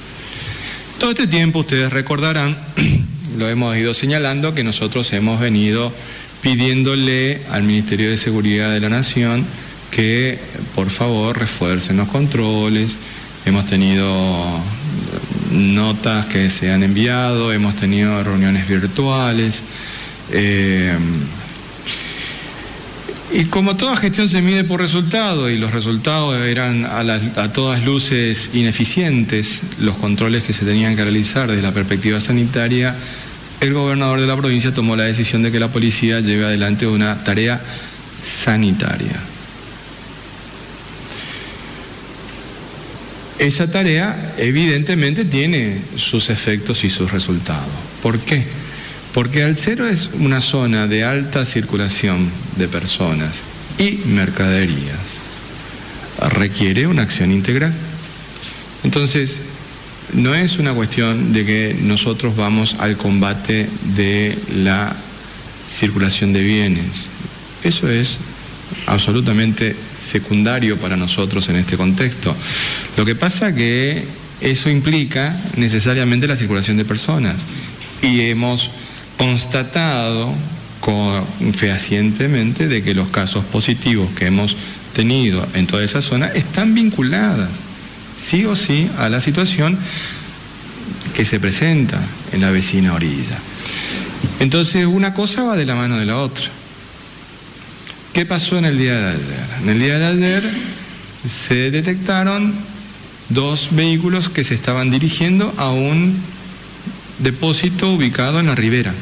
[0.99, 2.57] Todo este tiempo ustedes recordarán
[3.37, 5.91] lo hemos ido señalando que nosotros hemos venido
[6.41, 9.45] pidiéndole al Ministerio de Seguridad de la Nación
[9.91, 10.37] que
[10.75, 12.97] por favor refuercen los controles.
[13.45, 14.45] Hemos tenido
[15.51, 19.63] notas que se han enviado, hemos tenido reuniones virtuales.
[20.31, 20.97] Eh,
[23.31, 28.51] y como toda gestión se mide por resultados y los resultados eran a, todas luces
[28.53, 32.95] ineficientes, los controles que se tenían que realizar desde la perspectiva sanitaria,
[33.65, 37.23] el gobernador de la provincia tomó la decisión de que la policía lleve adelante una
[37.23, 37.61] tarea
[38.23, 39.19] sanitaria.
[43.39, 47.67] Esa tarea evidentemente tiene sus efectos y sus resultados.
[48.01, 48.45] ¿Por qué?
[49.13, 53.41] Porque al cero es una zona de alta circulación de personas
[53.77, 55.19] y mercaderías.
[56.29, 57.73] Requiere una acción integral.
[58.83, 59.41] Entonces,
[60.15, 64.95] no es una cuestión de que nosotros vamos al combate de la
[65.67, 67.09] circulación de bienes.
[67.63, 68.17] Eso es
[68.87, 72.35] absolutamente secundario para nosotros en este contexto.
[72.97, 74.03] Lo que pasa que
[74.41, 77.45] eso implica necesariamente la circulación de personas
[78.01, 78.69] y hemos
[79.17, 80.33] constatado
[81.55, 84.55] fehacientemente de que los casos positivos que hemos
[84.93, 87.49] tenido en toda esa zona están vinculadas
[88.29, 89.77] sí o sí a la situación
[91.15, 91.99] que se presenta
[92.31, 93.37] en la vecina orilla.
[94.39, 96.45] Entonces una cosa va de la mano de la otra.
[98.13, 99.47] ¿Qué pasó en el día de ayer?
[99.61, 100.43] En el día de ayer
[101.25, 102.53] se detectaron
[103.29, 106.15] dos vehículos que se estaban dirigiendo a un
[107.19, 108.93] depósito ubicado en la ribera.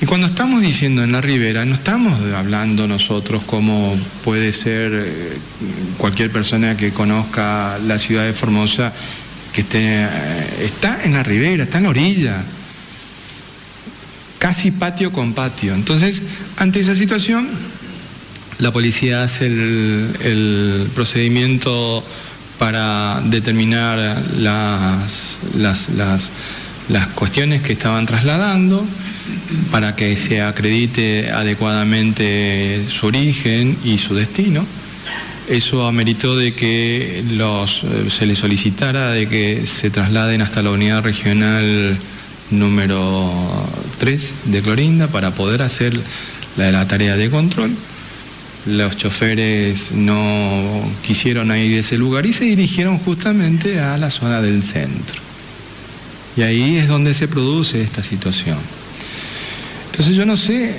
[0.00, 5.38] Y cuando estamos diciendo en la ribera, no estamos hablando nosotros como puede ser eh,
[5.98, 8.92] cualquier persona que conozca la ciudad de Formosa,
[9.52, 10.08] que eh,
[10.64, 12.42] está en la ribera, está en la orilla,
[14.38, 15.74] casi patio con patio.
[15.74, 16.22] Entonces,
[16.56, 17.48] ante esa situación,
[18.58, 22.04] la policía hace el, procedimiento
[22.58, 23.98] para determinar
[24.38, 25.88] las, las,
[26.88, 28.84] las cuestiones que estaban trasladando
[29.70, 34.64] para que se acredite adecuadamente su origen y su destino.
[35.48, 40.70] Eso ameritó de que los, eh, se les solicitara de que se trasladen hasta la
[40.70, 41.98] unidad regional
[42.50, 43.30] número
[43.98, 45.98] 3 de Clorinda para poder hacer
[46.56, 47.72] la de la tarea de control.
[48.66, 54.40] Los choferes no quisieron ir a ese lugar y se dirigieron justamente a la zona
[54.40, 55.20] del centro.
[56.36, 58.56] Y ahí es donde se produce esta situación.
[59.94, 60.74] Entonces yo no sé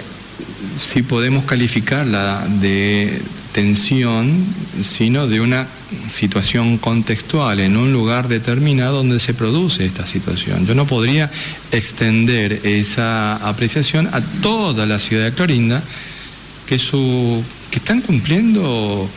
[0.78, 3.22] si podemos calificarla de
[3.54, 4.46] tensión,
[4.84, 5.68] sino de una
[6.10, 10.66] situación contextual en un lugar determinado donde se produce esta situación.
[10.66, 11.32] Yo no podría
[11.72, 15.82] extender esa apreciación a toda la ciudad de Clorinda,
[16.68, 19.10] que, su, que están cumpliendo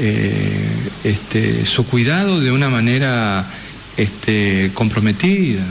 [0.00, 0.68] eh,
[1.04, 3.46] este, su cuidado de una manera
[3.96, 5.62] este, comprometida.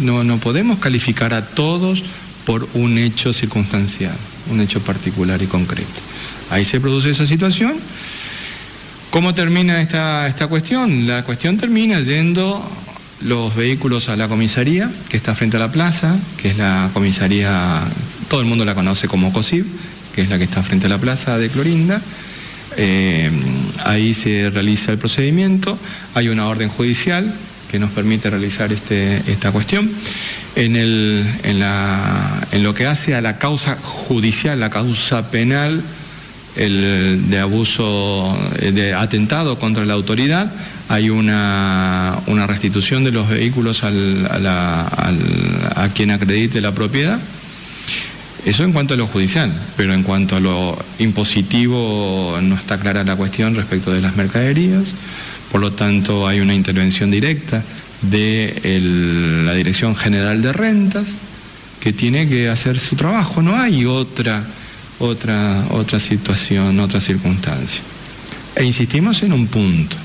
[0.00, 2.02] No, no podemos calificar a todos
[2.46, 4.16] por un hecho circunstancial,
[4.50, 6.00] un hecho particular y concreto.
[6.48, 7.74] Ahí se produce esa situación.
[9.10, 11.06] ¿Cómo termina esta, esta cuestión?
[11.06, 12.62] La cuestión termina yendo
[13.22, 17.82] los vehículos a la comisaría, que está frente a la plaza, que es la comisaría,
[18.28, 19.66] todo el mundo la conoce como COSIB,
[20.14, 22.00] que es la que está frente a la plaza de Clorinda.
[22.76, 23.30] Eh,
[23.84, 25.78] ahí se realiza el procedimiento,
[26.14, 27.32] hay una orden judicial
[27.70, 29.90] que nos permite realizar este, esta cuestión.
[30.56, 35.82] En, el, en, la, en lo que hace a la causa judicial, la causa penal,
[36.56, 40.50] el, de abuso, de atentado contra la autoridad,
[40.88, 45.12] hay una, una restitución de los vehículos al, a,
[45.76, 47.20] a quien acredite la propiedad.
[48.46, 53.04] Eso en cuanto a lo judicial, pero en cuanto a lo impositivo no está clara
[53.04, 54.94] la cuestión respecto de las mercaderías,
[55.52, 57.62] por lo tanto hay una intervención directa
[58.10, 61.06] de la Dirección General de Rentas
[61.80, 64.44] que tiene que hacer su trabajo, no hay otra
[64.98, 67.82] otra, otra situación, otra circunstancia.
[68.54, 69.96] E insistimos en un punto.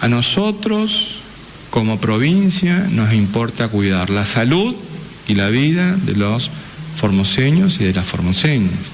[0.00, 1.16] A nosotros,
[1.70, 4.74] como provincia, nos importa cuidar la salud
[5.26, 6.50] y la vida de los
[6.96, 8.92] formoseños y de las formoseñas.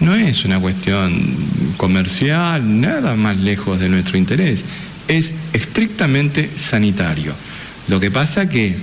[0.00, 1.12] No es una cuestión
[1.76, 4.64] comercial, nada más lejos de nuestro interés.
[5.08, 7.32] Es estrictamente sanitario.
[7.88, 8.76] Lo que pasa que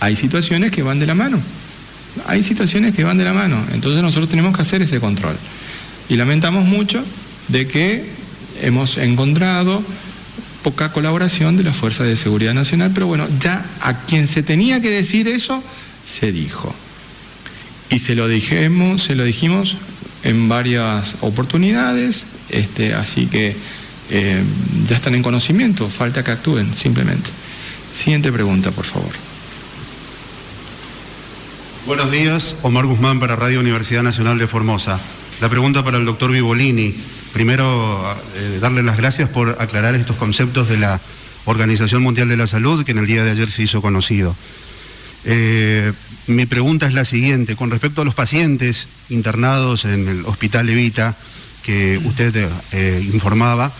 [0.00, 1.40] hay situaciones que van de la mano
[2.26, 5.36] hay situaciones que van de la mano, entonces nosotros tenemos que hacer ese control.
[6.08, 7.02] Y lamentamos mucho
[7.48, 8.04] de que
[8.62, 9.82] hemos encontrado
[10.62, 14.80] poca colaboración de las fuerzas de seguridad nacional, pero bueno, ya a quien se tenía
[14.80, 15.62] que decir eso,
[16.04, 16.74] se dijo.
[17.90, 19.76] Y se lo dijimos, se lo dijimos
[20.22, 23.54] en varias oportunidades, este, así que
[24.10, 24.42] eh,
[24.88, 27.30] ya están en conocimiento, falta que actúen, simplemente.
[27.90, 29.12] Siguiente pregunta, por favor.
[31.86, 34.98] Buenos días, Omar Guzmán para Radio Universidad Nacional de Formosa.
[35.40, 36.94] La pregunta para el doctor Vivolini.
[37.32, 41.00] Primero, eh, darle las gracias por aclarar estos conceptos de la
[41.44, 44.34] Organización Mundial de la Salud que en el día de ayer se hizo conocido.
[45.24, 45.92] Eh,
[46.26, 51.16] mi pregunta es la siguiente, con respecto a los pacientes internados en el Hospital Evita,
[51.64, 53.72] que usted eh, informaba,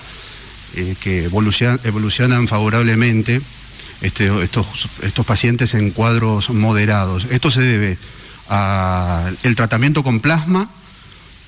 [1.01, 3.41] que evolucionan favorablemente,
[4.01, 7.27] este, estos, estos pacientes en cuadros moderados.
[7.31, 7.99] Esto se debe
[8.49, 10.69] al tratamiento con plasma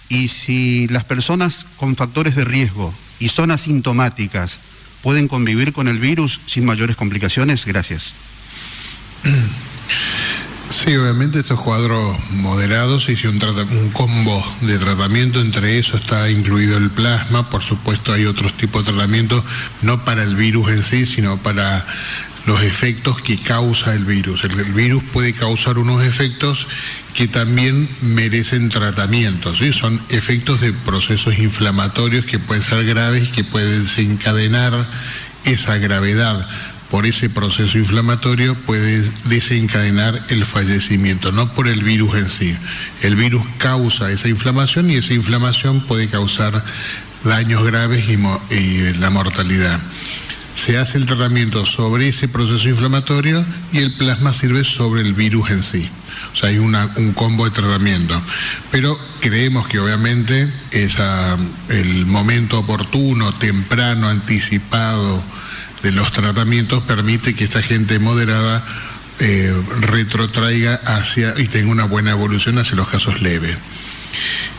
[0.08, 4.58] y si las personas con factores de riesgo y son asintomáticas
[5.02, 7.66] pueden convivir con el virus sin mayores complicaciones.
[7.66, 8.14] Gracias.
[10.70, 16.76] Sí, obviamente estos cuadros moderados hice un, un, combo de tratamiento, entre eso está incluido
[16.76, 19.44] el plasma, por supuesto hay otros tipos de tratamiento,
[19.82, 21.84] no para el virus en sí, sino para
[22.46, 24.44] los efectos que causa el virus.
[24.44, 26.66] El, virus puede causar unos efectos
[27.14, 33.44] que también merecen tratamiento, son efectos de procesos inflamatorios que pueden ser graves y que
[33.44, 34.86] pueden desencadenar
[35.44, 36.46] esa gravedad.
[36.90, 42.56] Por ese proceso inflamatorio puede desencadenar el fallecimiento, no por el virus en sí.
[43.02, 46.64] El virus causa esa inflamación y esa inflamación puede causar
[47.24, 49.80] daños graves y la mortalidad
[50.56, 55.50] se hace el tratamiento sobre ese proceso inflamatorio y el plasma sirve sobre el virus
[55.50, 55.88] en sí.
[56.32, 58.20] O sea, hay un combo de tratamiento.
[58.70, 60.50] Pero creemos que obviamente
[61.68, 65.22] el momento oportuno, temprano, anticipado
[65.82, 68.64] de los tratamientos permite que esta gente moderada
[69.18, 73.56] eh, retrotraiga hacia y tenga una buena evolución hacia los casos leves.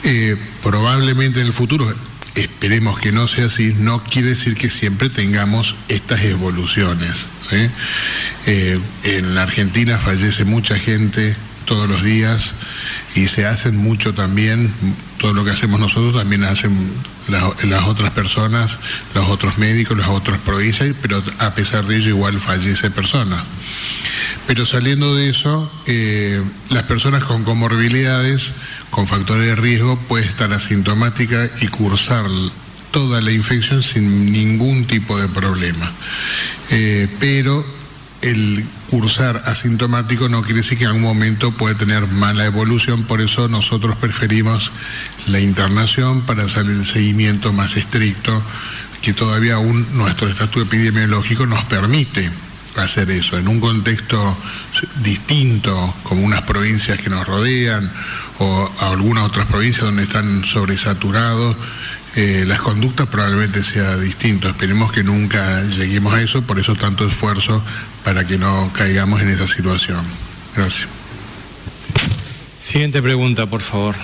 [0.03, 1.93] Eh, probablemente en el futuro
[2.35, 7.25] esperemos que no sea así, no quiere decir que siempre tengamos estas evoluciones.
[8.45, 12.51] Eh, en la Argentina fallece mucha gente todos los días
[13.15, 14.71] y se hacen mucho también,
[15.17, 16.93] todo lo que hacemos nosotros también hacen
[17.27, 18.79] las otras personas,
[19.13, 23.43] los otros médicos, las otras provincias, pero a pesar de ello igual fallece personas.
[24.47, 28.53] Pero saliendo de eso, eh, las personas con comorbilidades
[28.89, 32.25] con factores de riesgo puede estar asintomática y cursar
[32.91, 35.91] toda la infección sin ningún tipo de problema.
[36.69, 37.65] Eh, pero
[38.21, 43.21] el cursar asintomático no quiere decir que en algún momento puede tener mala evolución, por
[43.21, 44.71] eso nosotros preferimos
[45.27, 48.41] la internación para hacer el seguimiento más estricto
[49.01, 52.29] que todavía aún nuestro estatus epidemiológico nos permite
[52.75, 54.37] hacer eso, en un contexto
[55.01, 57.89] distinto, como unas provincias que nos rodean
[58.39, 61.55] o algunas otras provincias donde están sobresaturados,
[62.15, 64.47] eh, las conductas probablemente sea distinto.
[64.47, 67.63] Esperemos que nunca lleguemos a eso, por eso tanto esfuerzo
[68.07, 70.01] para que no caigamos en esa situación.
[70.55, 70.87] Gracias.
[72.57, 73.95] Siguiente pregunta, por favor.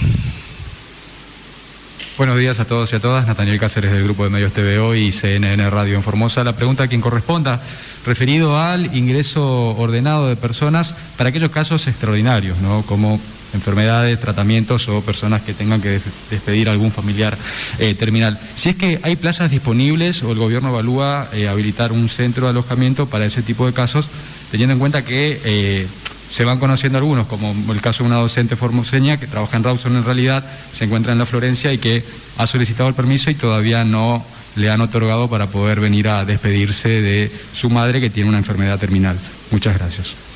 [2.18, 3.26] Buenos días a todos y a todas.
[3.28, 6.44] Nathaniel Cáceres del Grupo de Medios TVO y CNN Radio en Formosa.
[6.44, 7.62] La pregunta a quien corresponda,
[8.06, 12.82] referido al ingreso ordenado de personas para aquellos casos extraordinarios, ¿no?
[12.82, 13.22] como
[13.54, 16.00] enfermedades, tratamientos o personas que tengan que
[16.30, 17.38] despedir a algún familiar
[17.80, 18.40] eh, terminal.
[18.56, 22.52] Si es que hay plazas disponibles o el gobierno evalúa eh, habilitar un centro de
[22.52, 24.08] alojamiento para ese tipo de casos,
[24.52, 25.88] teniendo en cuenta que eh,
[26.30, 29.96] se van conociendo algunos, como el caso de una docente formoseña que trabaja en Rawson
[29.96, 32.04] en realidad, se encuentra en la Florencia y que
[32.38, 34.26] ha solicitado el permiso y todavía no
[34.56, 38.80] le han otorgado para poder venir a despedirse de su madre que tiene una enfermedad
[38.80, 39.18] terminal.
[39.52, 40.33] Muchas gracias.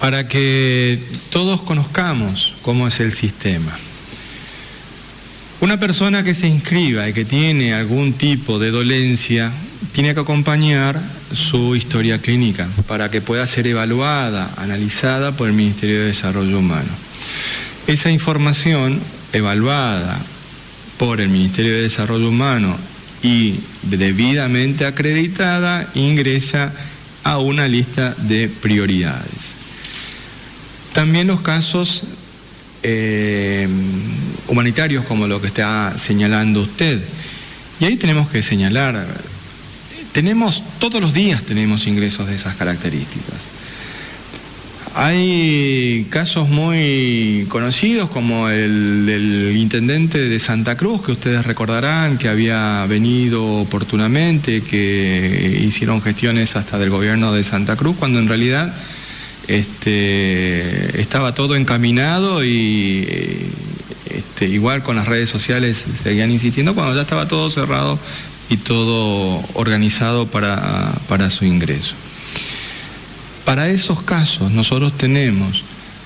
[0.00, 0.98] Para que
[1.30, 3.72] todos conozcamos cómo es el sistema.
[5.60, 9.50] Una persona que se inscriba y que tiene algún tipo de dolencia
[9.92, 11.00] tiene que acompañar
[11.32, 16.90] su historia clínica para que pueda ser evaluada, analizada por el Ministerio de Desarrollo Humano.
[17.86, 19.00] Esa información
[19.32, 20.18] evaluada
[20.98, 22.76] por el Ministerio de Desarrollo Humano
[23.22, 26.72] y debidamente acreditada ingresa
[27.24, 29.65] a una lista de prioridades.
[30.96, 32.04] También los casos
[32.82, 33.68] eh,
[34.48, 37.02] humanitarios como lo que está señalando usted.
[37.78, 39.06] Y ahí tenemos que señalar,
[40.12, 43.48] tenemos, todos los días tenemos ingresos de esas características.
[44.94, 52.30] Hay casos muy conocidos como el del intendente de Santa Cruz, que ustedes recordarán que
[52.30, 58.74] había venido oportunamente, que hicieron gestiones hasta del gobierno de Santa Cruz, cuando en realidad
[59.48, 63.06] este, estaba todo encaminado y
[64.10, 67.98] este, igual con las redes sociales seguían insistiendo cuando ya estaba todo cerrado
[68.48, 71.94] y todo organizado para, su ingreso.
[73.44, 75.62] Para esos casos nosotros tenemos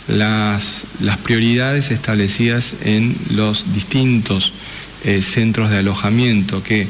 [0.08, 4.52] las, las prioridades establecidas en los distintos
[5.04, 6.88] eh, centros de alojamiento que,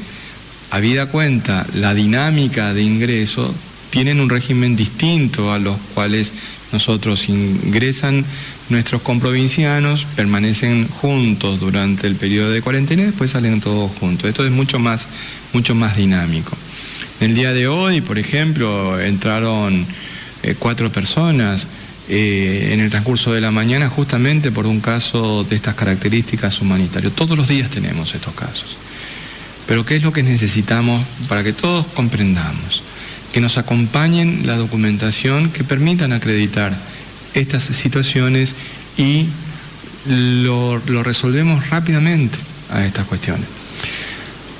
[0.70, 3.52] habida cuenta la dinámica de ingreso,
[3.90, 6.32] tienen un régimen distinto a los cuales
[6.72, 8.24] nosotros ingresan
[8.68, 14.28] nuestros comprovincianos, permanecen juntos durante el periodo de cuarentena y después salen todos juntos.
[14.28, 15.08] Esto es mucho más,
[15.52, 16.56] mucho más dinámico.
[17.20, 19.84] El día de hoy, por ejemplo, entraron
[20.42, 21.66] eh, cuatro personas
[22.08, 27.12] eh, en el transcurso de la mañana justamente por un caso de estas características humanitarias.
[27.12, 28.76] Todos los días tenemos estos casos.
[29.66, 32.82] Pero ¿qué es lo que necesitamos para que todos comprendamos?
[33.32, 36.76] Que nos acompañen la documentación que permitan acreditar
[37.34, 38.54] estas situaciones
[38.96, 39.26] y
[40.06, 42.38] lo, lo resolvemos rápidamente
[42.70, 43.46] a estas cuestiones.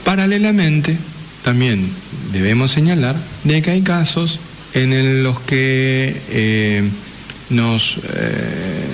[0.05, 0.97] Paralelamente,
[1.45, 1.89] también
[2.33, 4.39] debemos señalar de que hay casos
[4.75, 6.89] en los que eh,
[7.51, 8.85] nos, eh,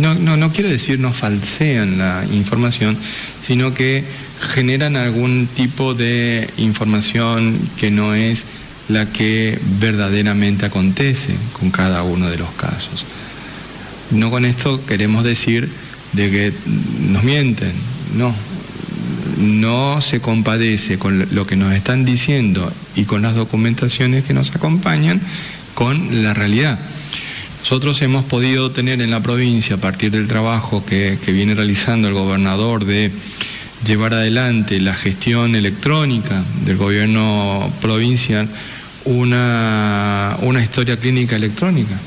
[0.00, 2.96] no, no, no, quiero decir nos falsean la información,
[3.40, 4.04] sino que
[4.54, 8.46] generan algún tipo de información que no es
[8.88, 13.04] la que verdaderamente acontece con cada uno de los casos.
[14.10, 15.68] No con esto queremos decir
[16.12, 16.52] de que
[17.10, 17.72] nos mienten,
[18.16, 18.34] no,
[19.38, 24.54] no se compadece con lo que nos están diciendo y con las documentaciones que nos
[24.54, 25.20] acompañan
[25.74, 26.78] con la realidad.
[27.60, 32.14] Nosotros hemos podido tener en la provincia, a partir del trabajo que, viene realizando el
[32.14, 33.10] gobernador de
[33.84, 38.48] llevar adelante la gestión electrónica del gobierno provincial,
[39.08, 41.98] una, una historia clínica electrónica.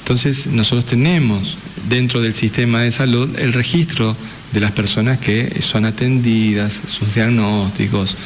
[0.00, 1.56] Entonces nosotros tenemos
[1.88, 4.16] dentro del sistema de salud el registro
[4.52, 8.16] de las personas que son atendidas, sus diagnósticos.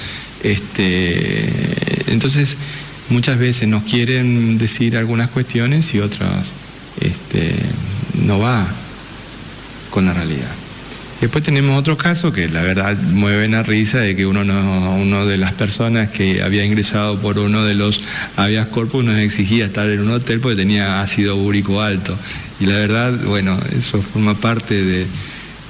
[0.42, 1.48] Este,
[2.10, 2.56] entonces,
[3.10, 6.48] muchas veces nos quieren decir algunas cuestiones y otras
[7.00, 7.54] este,
[8.24, 8.66] no va
[9.90, 10.65] con la realidad.
[11.20, 15.24] Después tenemos otros casos que la verdad mueven a risa de que uno, no, uno
[15.24, 18.02] de las personas que había ingresado por uno de los
[18.36, 22.16] habeas corpus nos exigía estar en un hotel porque tenía ácido úrico alto.
[22.60, 25.06] Y la verdad, bueno, eso forma parte de,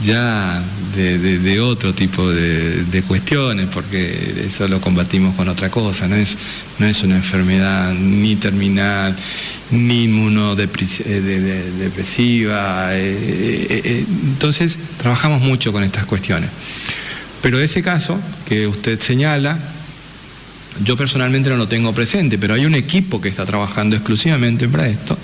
[0.04, 0.62] ya
[0.94, 6.36] de, otro tipo de, cuestiones, porque eso lo combatimos con otra cosa, no es,
[6.78, 9.16] no es una enfermedad ni terminal,
[9.70, 12.94] ni inmunodepresiva.
[12.94, 16.50] Eh, eh, eh, entonces, trabajamos mucho con estas cuestiones.
[17.42, 19.58] Pero ese caso que usted señala,
[20.84, 24.88] yo personalmente no lo tengo presente, pero hay un equipo que está trabajando exclusivamente para
[24.88, 25.16] esto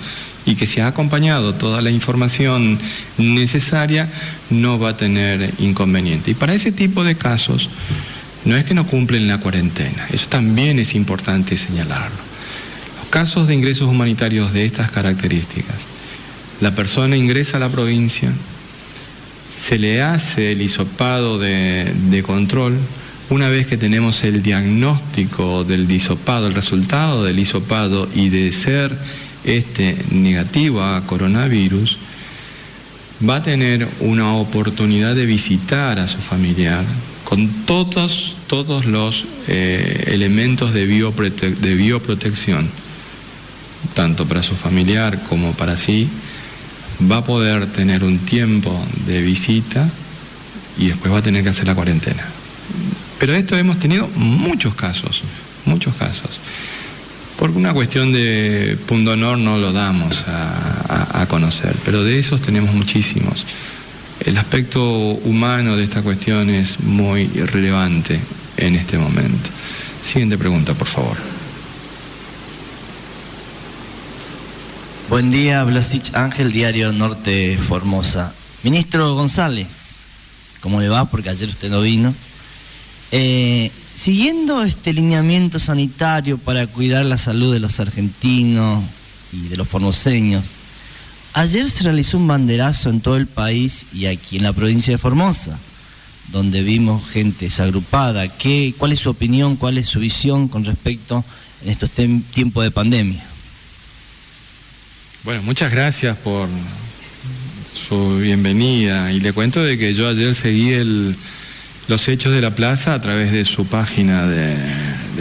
[0.45, 2.77] y que si ha acompañado toda la información
[3.17, 4.09] necesaria,
[4.49, 6.31] no va a tener inconveniente.
[6.31, 7.69] Y para ese tipo de casos,
[8.45, 12.17] no es que no cumplen la cuarentena, eso también es importante señalarlo.
[12.99, 15.87] Los casos de ingresos humanitarios de estas características,
[16.59, 18.31] la persona ingresa a la provincia,
[19.49, 22.77] se le hace el hisopado de, de control,
[23.29, 28.95] una vez que tenemos el diagnóstico del disopado, el resultado del hisopado y de ser
[29.45, 31.97] este negativo a coronavirus,
[33.27, 36.83] va a tener una oportunidad de visitar a su familiar
[37.23, 42.69] con todos, todos los eh, elementos de, de bioprotección,
[43.93, 46.07] tanto para su familiar como para sí,
[47.11, 48.73] va a poder tener un tiempo
[49.05, 49.89] de visita
[50.77, 52.23] y después va a tener que hacer la cuarentena.
[53.19, 55.21] Pero esto hemos tenido muchos casos,
[55.65, 56.39] muchos casos.
[57.43, 62.73] Por una cuestión de punto honor no lo damos a, conocer, pero de esos tenemos
[62.73, 63.45] muchísimos.
[64.21, 68.17] El aspecto humano de esta cuestión es muy relevante
[68.55, 69.49] en este momento.
[70.01, 71.17] Siguiente pregunta, por favor.
[75.09, 78.33] Buen día, Blasich Ángel, Diario Norte Formosa.
[78.63, 79.95] Ministro González,
[80.61, 81.09] ¿cómo le va?
[81.09, 82.15] Porque ayer usted no vino.
[83.11, 88.83] Eh, siguiendo este lineamiento sanitario para cuidar la salud de los argentinos
[89.31, 90.55] y de los formoseños,
[91.33, 94.97] ayer se realizó un banderazo en todo el país y aquí en la provincia de
[94.97, 95.57] Formosa,
[96.31, 98.27] donde vimos gente desagrupada.
[98.27, 101.23] ¿Qué, ¿Cuál es su opinión, cuál es su visión con respecto
[101.63, 103.23] en estos tiempos de pandemia?
[105.23, 106.49] Bueno, muchas gracias por
[107.87, 111.15] su bienvenida y le cuento de que yo ayer seguí el
[111.87, 114.55] los hechos de la plaza a través de su página de,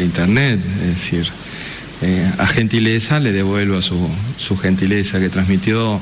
[0.03, 1.29] internet, es decir,
[2.03, 4.09] eh, a gentileza le devuelvo su,
[4.39, 6.01] su gentileza que transmitió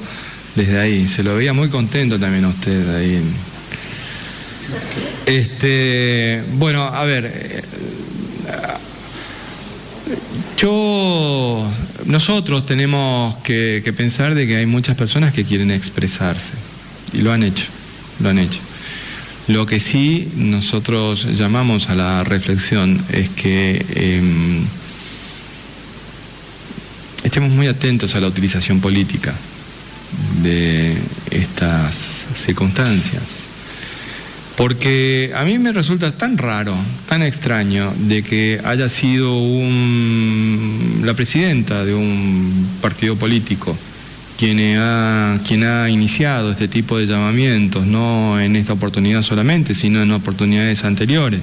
[0.55, 1.09] desde ahí.
[1.09, 3.23] Se lo veía muy contento también a usted ahí.
[5.27, 7.63] Este, bueno, a ver, eh,
[10.57, 11.71] yo,
[12.07, 16.53] nosotros tenemos que, que pensar de que hay muchas personas que quieren expresarse
[17.13, 17.67] y lo han hecho,
[18.21, 18.61] lo han hecho.
[19.51, 24.65] Lo que sí nosotros llamamos a la reflexión es que em,
[27.25, 29.35] estemos muy atentos a la utilización política
[30.45, 30.97] de
[31.33, 33.47] estas circunstancias.
[34.57, 36.77] Porque a mí me resulta tan raro,
[37.09, 39.35] tan extraño, de que haya sido
[41.03, 43.77] la presidenta de un partido político
[44.41, 50.03] quien ha, quien ha iniciado este tipo de llamamientos, no en esta oportunidad solamente, sino
[50.03, 51.43] en oportunidades anteriores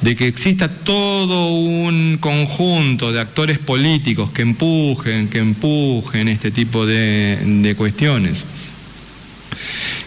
[0.00, 6.86] de que exista todo un conjunto de actores políticos que empujen, que empujen este tipo
[6.86, 8.46] de, de cuestiones.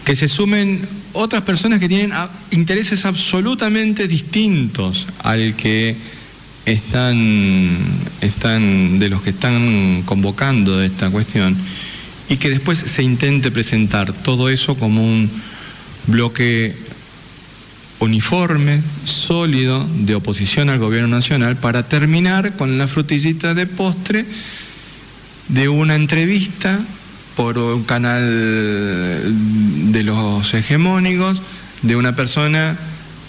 [0.04, 0.80] Que se sumen
[1.12, 2.10] otras personas que tienen
[2.50, 5.96] intereses absolutamente distintos al que
[6.66, 7.78] están,
[8.20, 11.56] están de los que están convocando esta cuestión
[12.28, 15.30] y que después se intente presentar todo eso como un
[16.06, 16.74] bloque
[18.00, 24.24] uniforme, sólido, de oposición al gobierno nacional para terminar con la frutillita de postre
[25.48, 26.78] de una entrevista
[27.36, 28.22] por un canal
[29.92, 31.40] de los hegemónicos
[31.82, 32.76] de una persona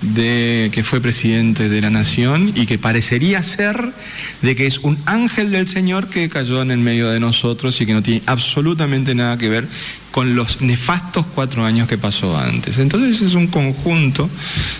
[0.01, 3.93] de que fue presidente de la nación y que parecería ser
[4.41, 7.85] de que es un ángel del Señor que cayó en el medio de nosotros y
[7.85, 9.67] que no tiene absolutamente nada que ver
[10.11, 12.77] con los nefastos cuatro años que pasó antes.
[12.77, 14.29] Entonces es un conjunto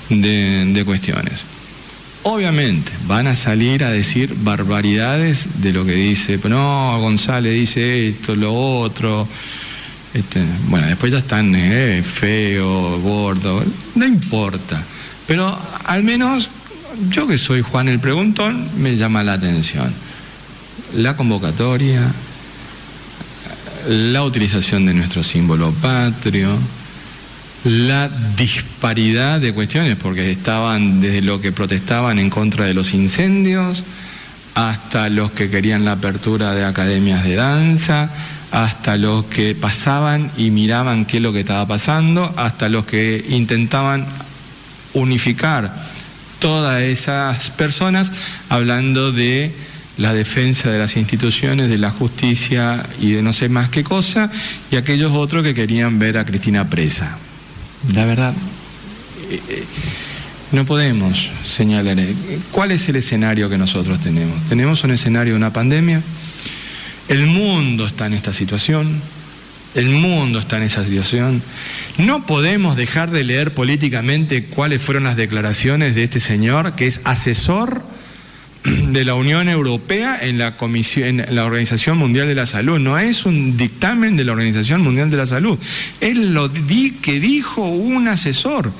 [0.09, 1.43] de, cuestiones.
[2.23, 8.35] Obviamente van a salir a decir barbaridades de lo que dice, no, González dice esto,
[8.35, 9.27] lo otro.
[10.13, 13.63] Este, bueno, después ya están eh, feo, gordo,
[13.95, 14.81] no importa.
[15.27, 16.49] Pero al menos
[17.09, 19.93] yo que soy Juan el Preguntón, me llama la atención.
[20.95, 22.01] La convocatoria,
[23.87, 26.57] la utilización de nuestro símbolo patrio,
[27.63, 33.83] la disparidad de cuestiones, porque estaban desde lo que protestaban en contra de los incendios,
[34.53, 38.09] hasta los que querían la apertura de academias de danza,
[38.51, 43.25] hasta los que pasaban y miraban qué es lo que estaba pasando, hasta los que
[43.29, 44.05] intentaban
[44.95, 45.71] unificar
[46.39, 48.11] todas esas personas
[48.49, 49.53] hablando de
[49.97, 54.29] la defensa de las instituciones, de la justicia y de no sé más qué cosa,
[54.71, 57.17] y aquellos otros que querían ver a Cristina presa.
[57.93, 58.33] La verdad,
[59.29, 59.63] eh, eh,
[60.51, 61.99] no podemos señalar.
[61.99, 62.13] eh,
[62.51, 64.37] ¿Cuál es el escenario que nosotros tenemos?
[64.49, 66.01] Tenemos un escenario de una pandemia,
[67.07, 68.99] el mundo está en esta situación,
[69.75, 71.41] el mundo está en esa situación.
[71.97, 77.01] No podemos dejar de leer políticamente cuáles fueron las declaraciones de este señor, que es
[77.03, 77.83] asesor
[78.65, 80.55] de la Unión Europea en la,
[81.45, 82.79] Organización Mundial de la Salud.
[82.79, 85.59] No es un dictamen de la Organización Mundial de la Salud.
[85.99, 88.71] Es lo di, que dijo un asesor.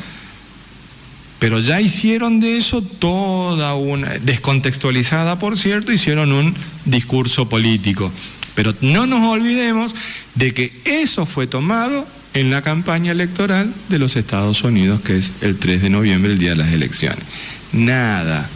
[1.40, 8.12] Pero ya hicieron de eso toda una, descontextualizada por cierto, hicieron un discurso político.
[8.56, 9.94] Pero no nos olvidemos
[10.36, 15.34] de que eso fue tomado en la campaña electoral de los Estados Unidos, que es
[15.42, 17.24] el 3 de noviembre, el día de las elecciones.
[17.72, 18.50] Nada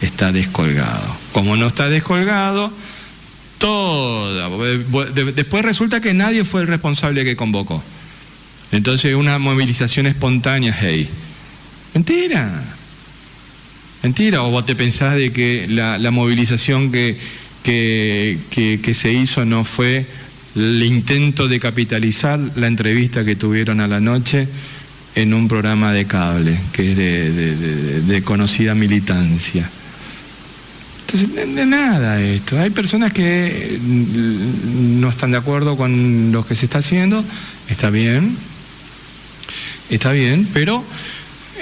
[0.00, 1.16] está descolgado.
[1.32, 2.72] Como no está descolgado,
[3.58, 4.50] toda.
[5.34, 7.82] Después resulta que nadie fue el responsable que convocó.
[8.72, 11.08] Entonces una movilización espontánea, hey.
[11.94, 12.62] Mentira.
[14.02, 14.42] Mentira.
[14.42, 17.18] O vos te pensás de que la, la movilización que,
[17.64, 18.38] que,
[18.82, 20.06] que, se hizo no fue
[20.54, 24.46] el intento de capitalizar la entrevista que tuvieron a la noche
[25.14, 29.68] en un programa de cable, que es de, conocida militancia.
[31.06, 32.60] Entonces, de, nada esto.
[32.60, 37.24] Hay personas que no están de acuerdo con lo que se está haciendo,
[37.70, 38.36] está bien,
[39.88, 40.84] está bien, pero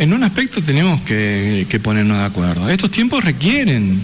[0.01, 2.69] en un aspecto tenemos que ponernos de acuerdo.
[2.69, 4.01] Estos tiempos requieren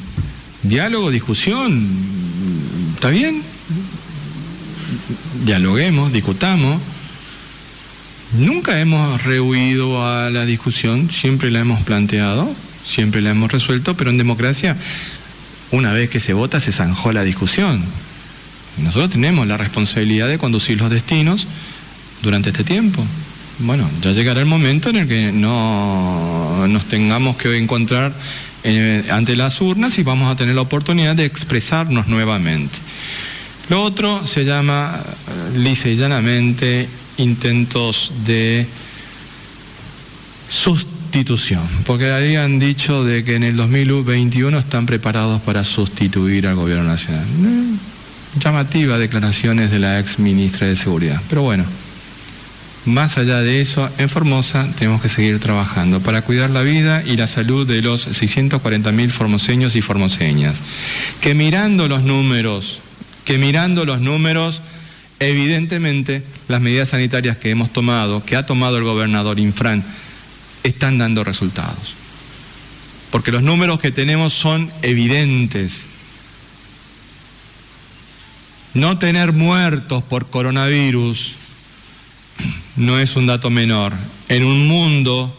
[0.63, 1.87] diálogo, discusión,
[2.95, 3.43] ¿está bien?
[5.45, 6.81] Dialoguemos, discutamos.
[8.39, 12.51] Nunca hemos rehuido a la discusión, siempre la hemos planteado,
[12.85, 14.77] siempre la hemos resuelto, pero en democracia,
[15.71, 17.83] una vez que se vota, se zanjó la discusión.
[18.83, 21.47] Nosotros tenemos la responsabilidad de conducir los destinos
[22.23, 23.05] durante este tiempo.
[23.61, 28.13] Bueno, ya llegará el momento en el que no nos tengamos que encontrar
[28.65, 32.79] eh, ante las urnas y vamos a tener la oportunidad de expresarnos nuevamente.
[33.69, 34.99] Lo otro se llama,
[35.55, 36.89] lisa y llanamente,
[37.19, 38.67] intentos de
[40.49, 46.85] sustitución, porque habían dicho de que en el 2021 están preparados para sustituir al gobierno
[46.85, 47.27] nacional.
[48.43, 51.21] Llamativa declaraciones de la ex ministra de Seguridad.
[51.29, 51.65] Pero bueno,
[52.89, 57.17] más allá de eso, en Formosa tenemos que seguir trabajando para cuidar la vida y
[57.17, 60.61] la salud de los 640.000 formoseños y formoseñas,
[61.21, 62.81] que mirando los números,
[63.25, 64.63] que mirando los números,
[65.21, 69.85] evidentemente las medidas sanitarias que hemos tomado, que ha tomado el gobernador Infran,
[70.63, 71.95] están dando resultados.
[73.11, 75.87] Porque los números que tenemos son evidentes.
[78.75, 81.35] No tener muertos por coronavirus
[82.77, 83.93] no es un dato menor.
[84.29, 85.35] En un mundo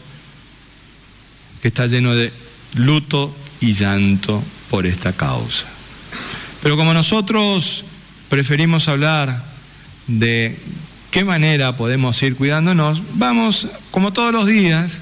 [1.62, 2.32] que está lleno de
[2.76, 5.66] luto y llanto por esta causa.
[6.62, 7.86] Pero como nosotros
[8.30, 9.44] preferimos hablar
[10.08, 10.58] de
[11.12, 15.02] qué manera podemos ir cuidándonos, vamos, como todos los días,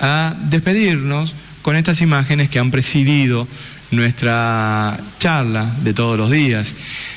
[0.00, 1.32] a despedirnos
[1.62, 3.48] con estas imágenes que han presidido
[3.96, 6.74] nuestra charla de todos los días.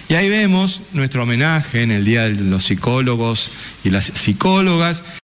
[0.08, 3.52] Y ahí vemos nuestro homenaje en el Día de los Psicólogos
[3.84, 5.04] y las Psicólogas.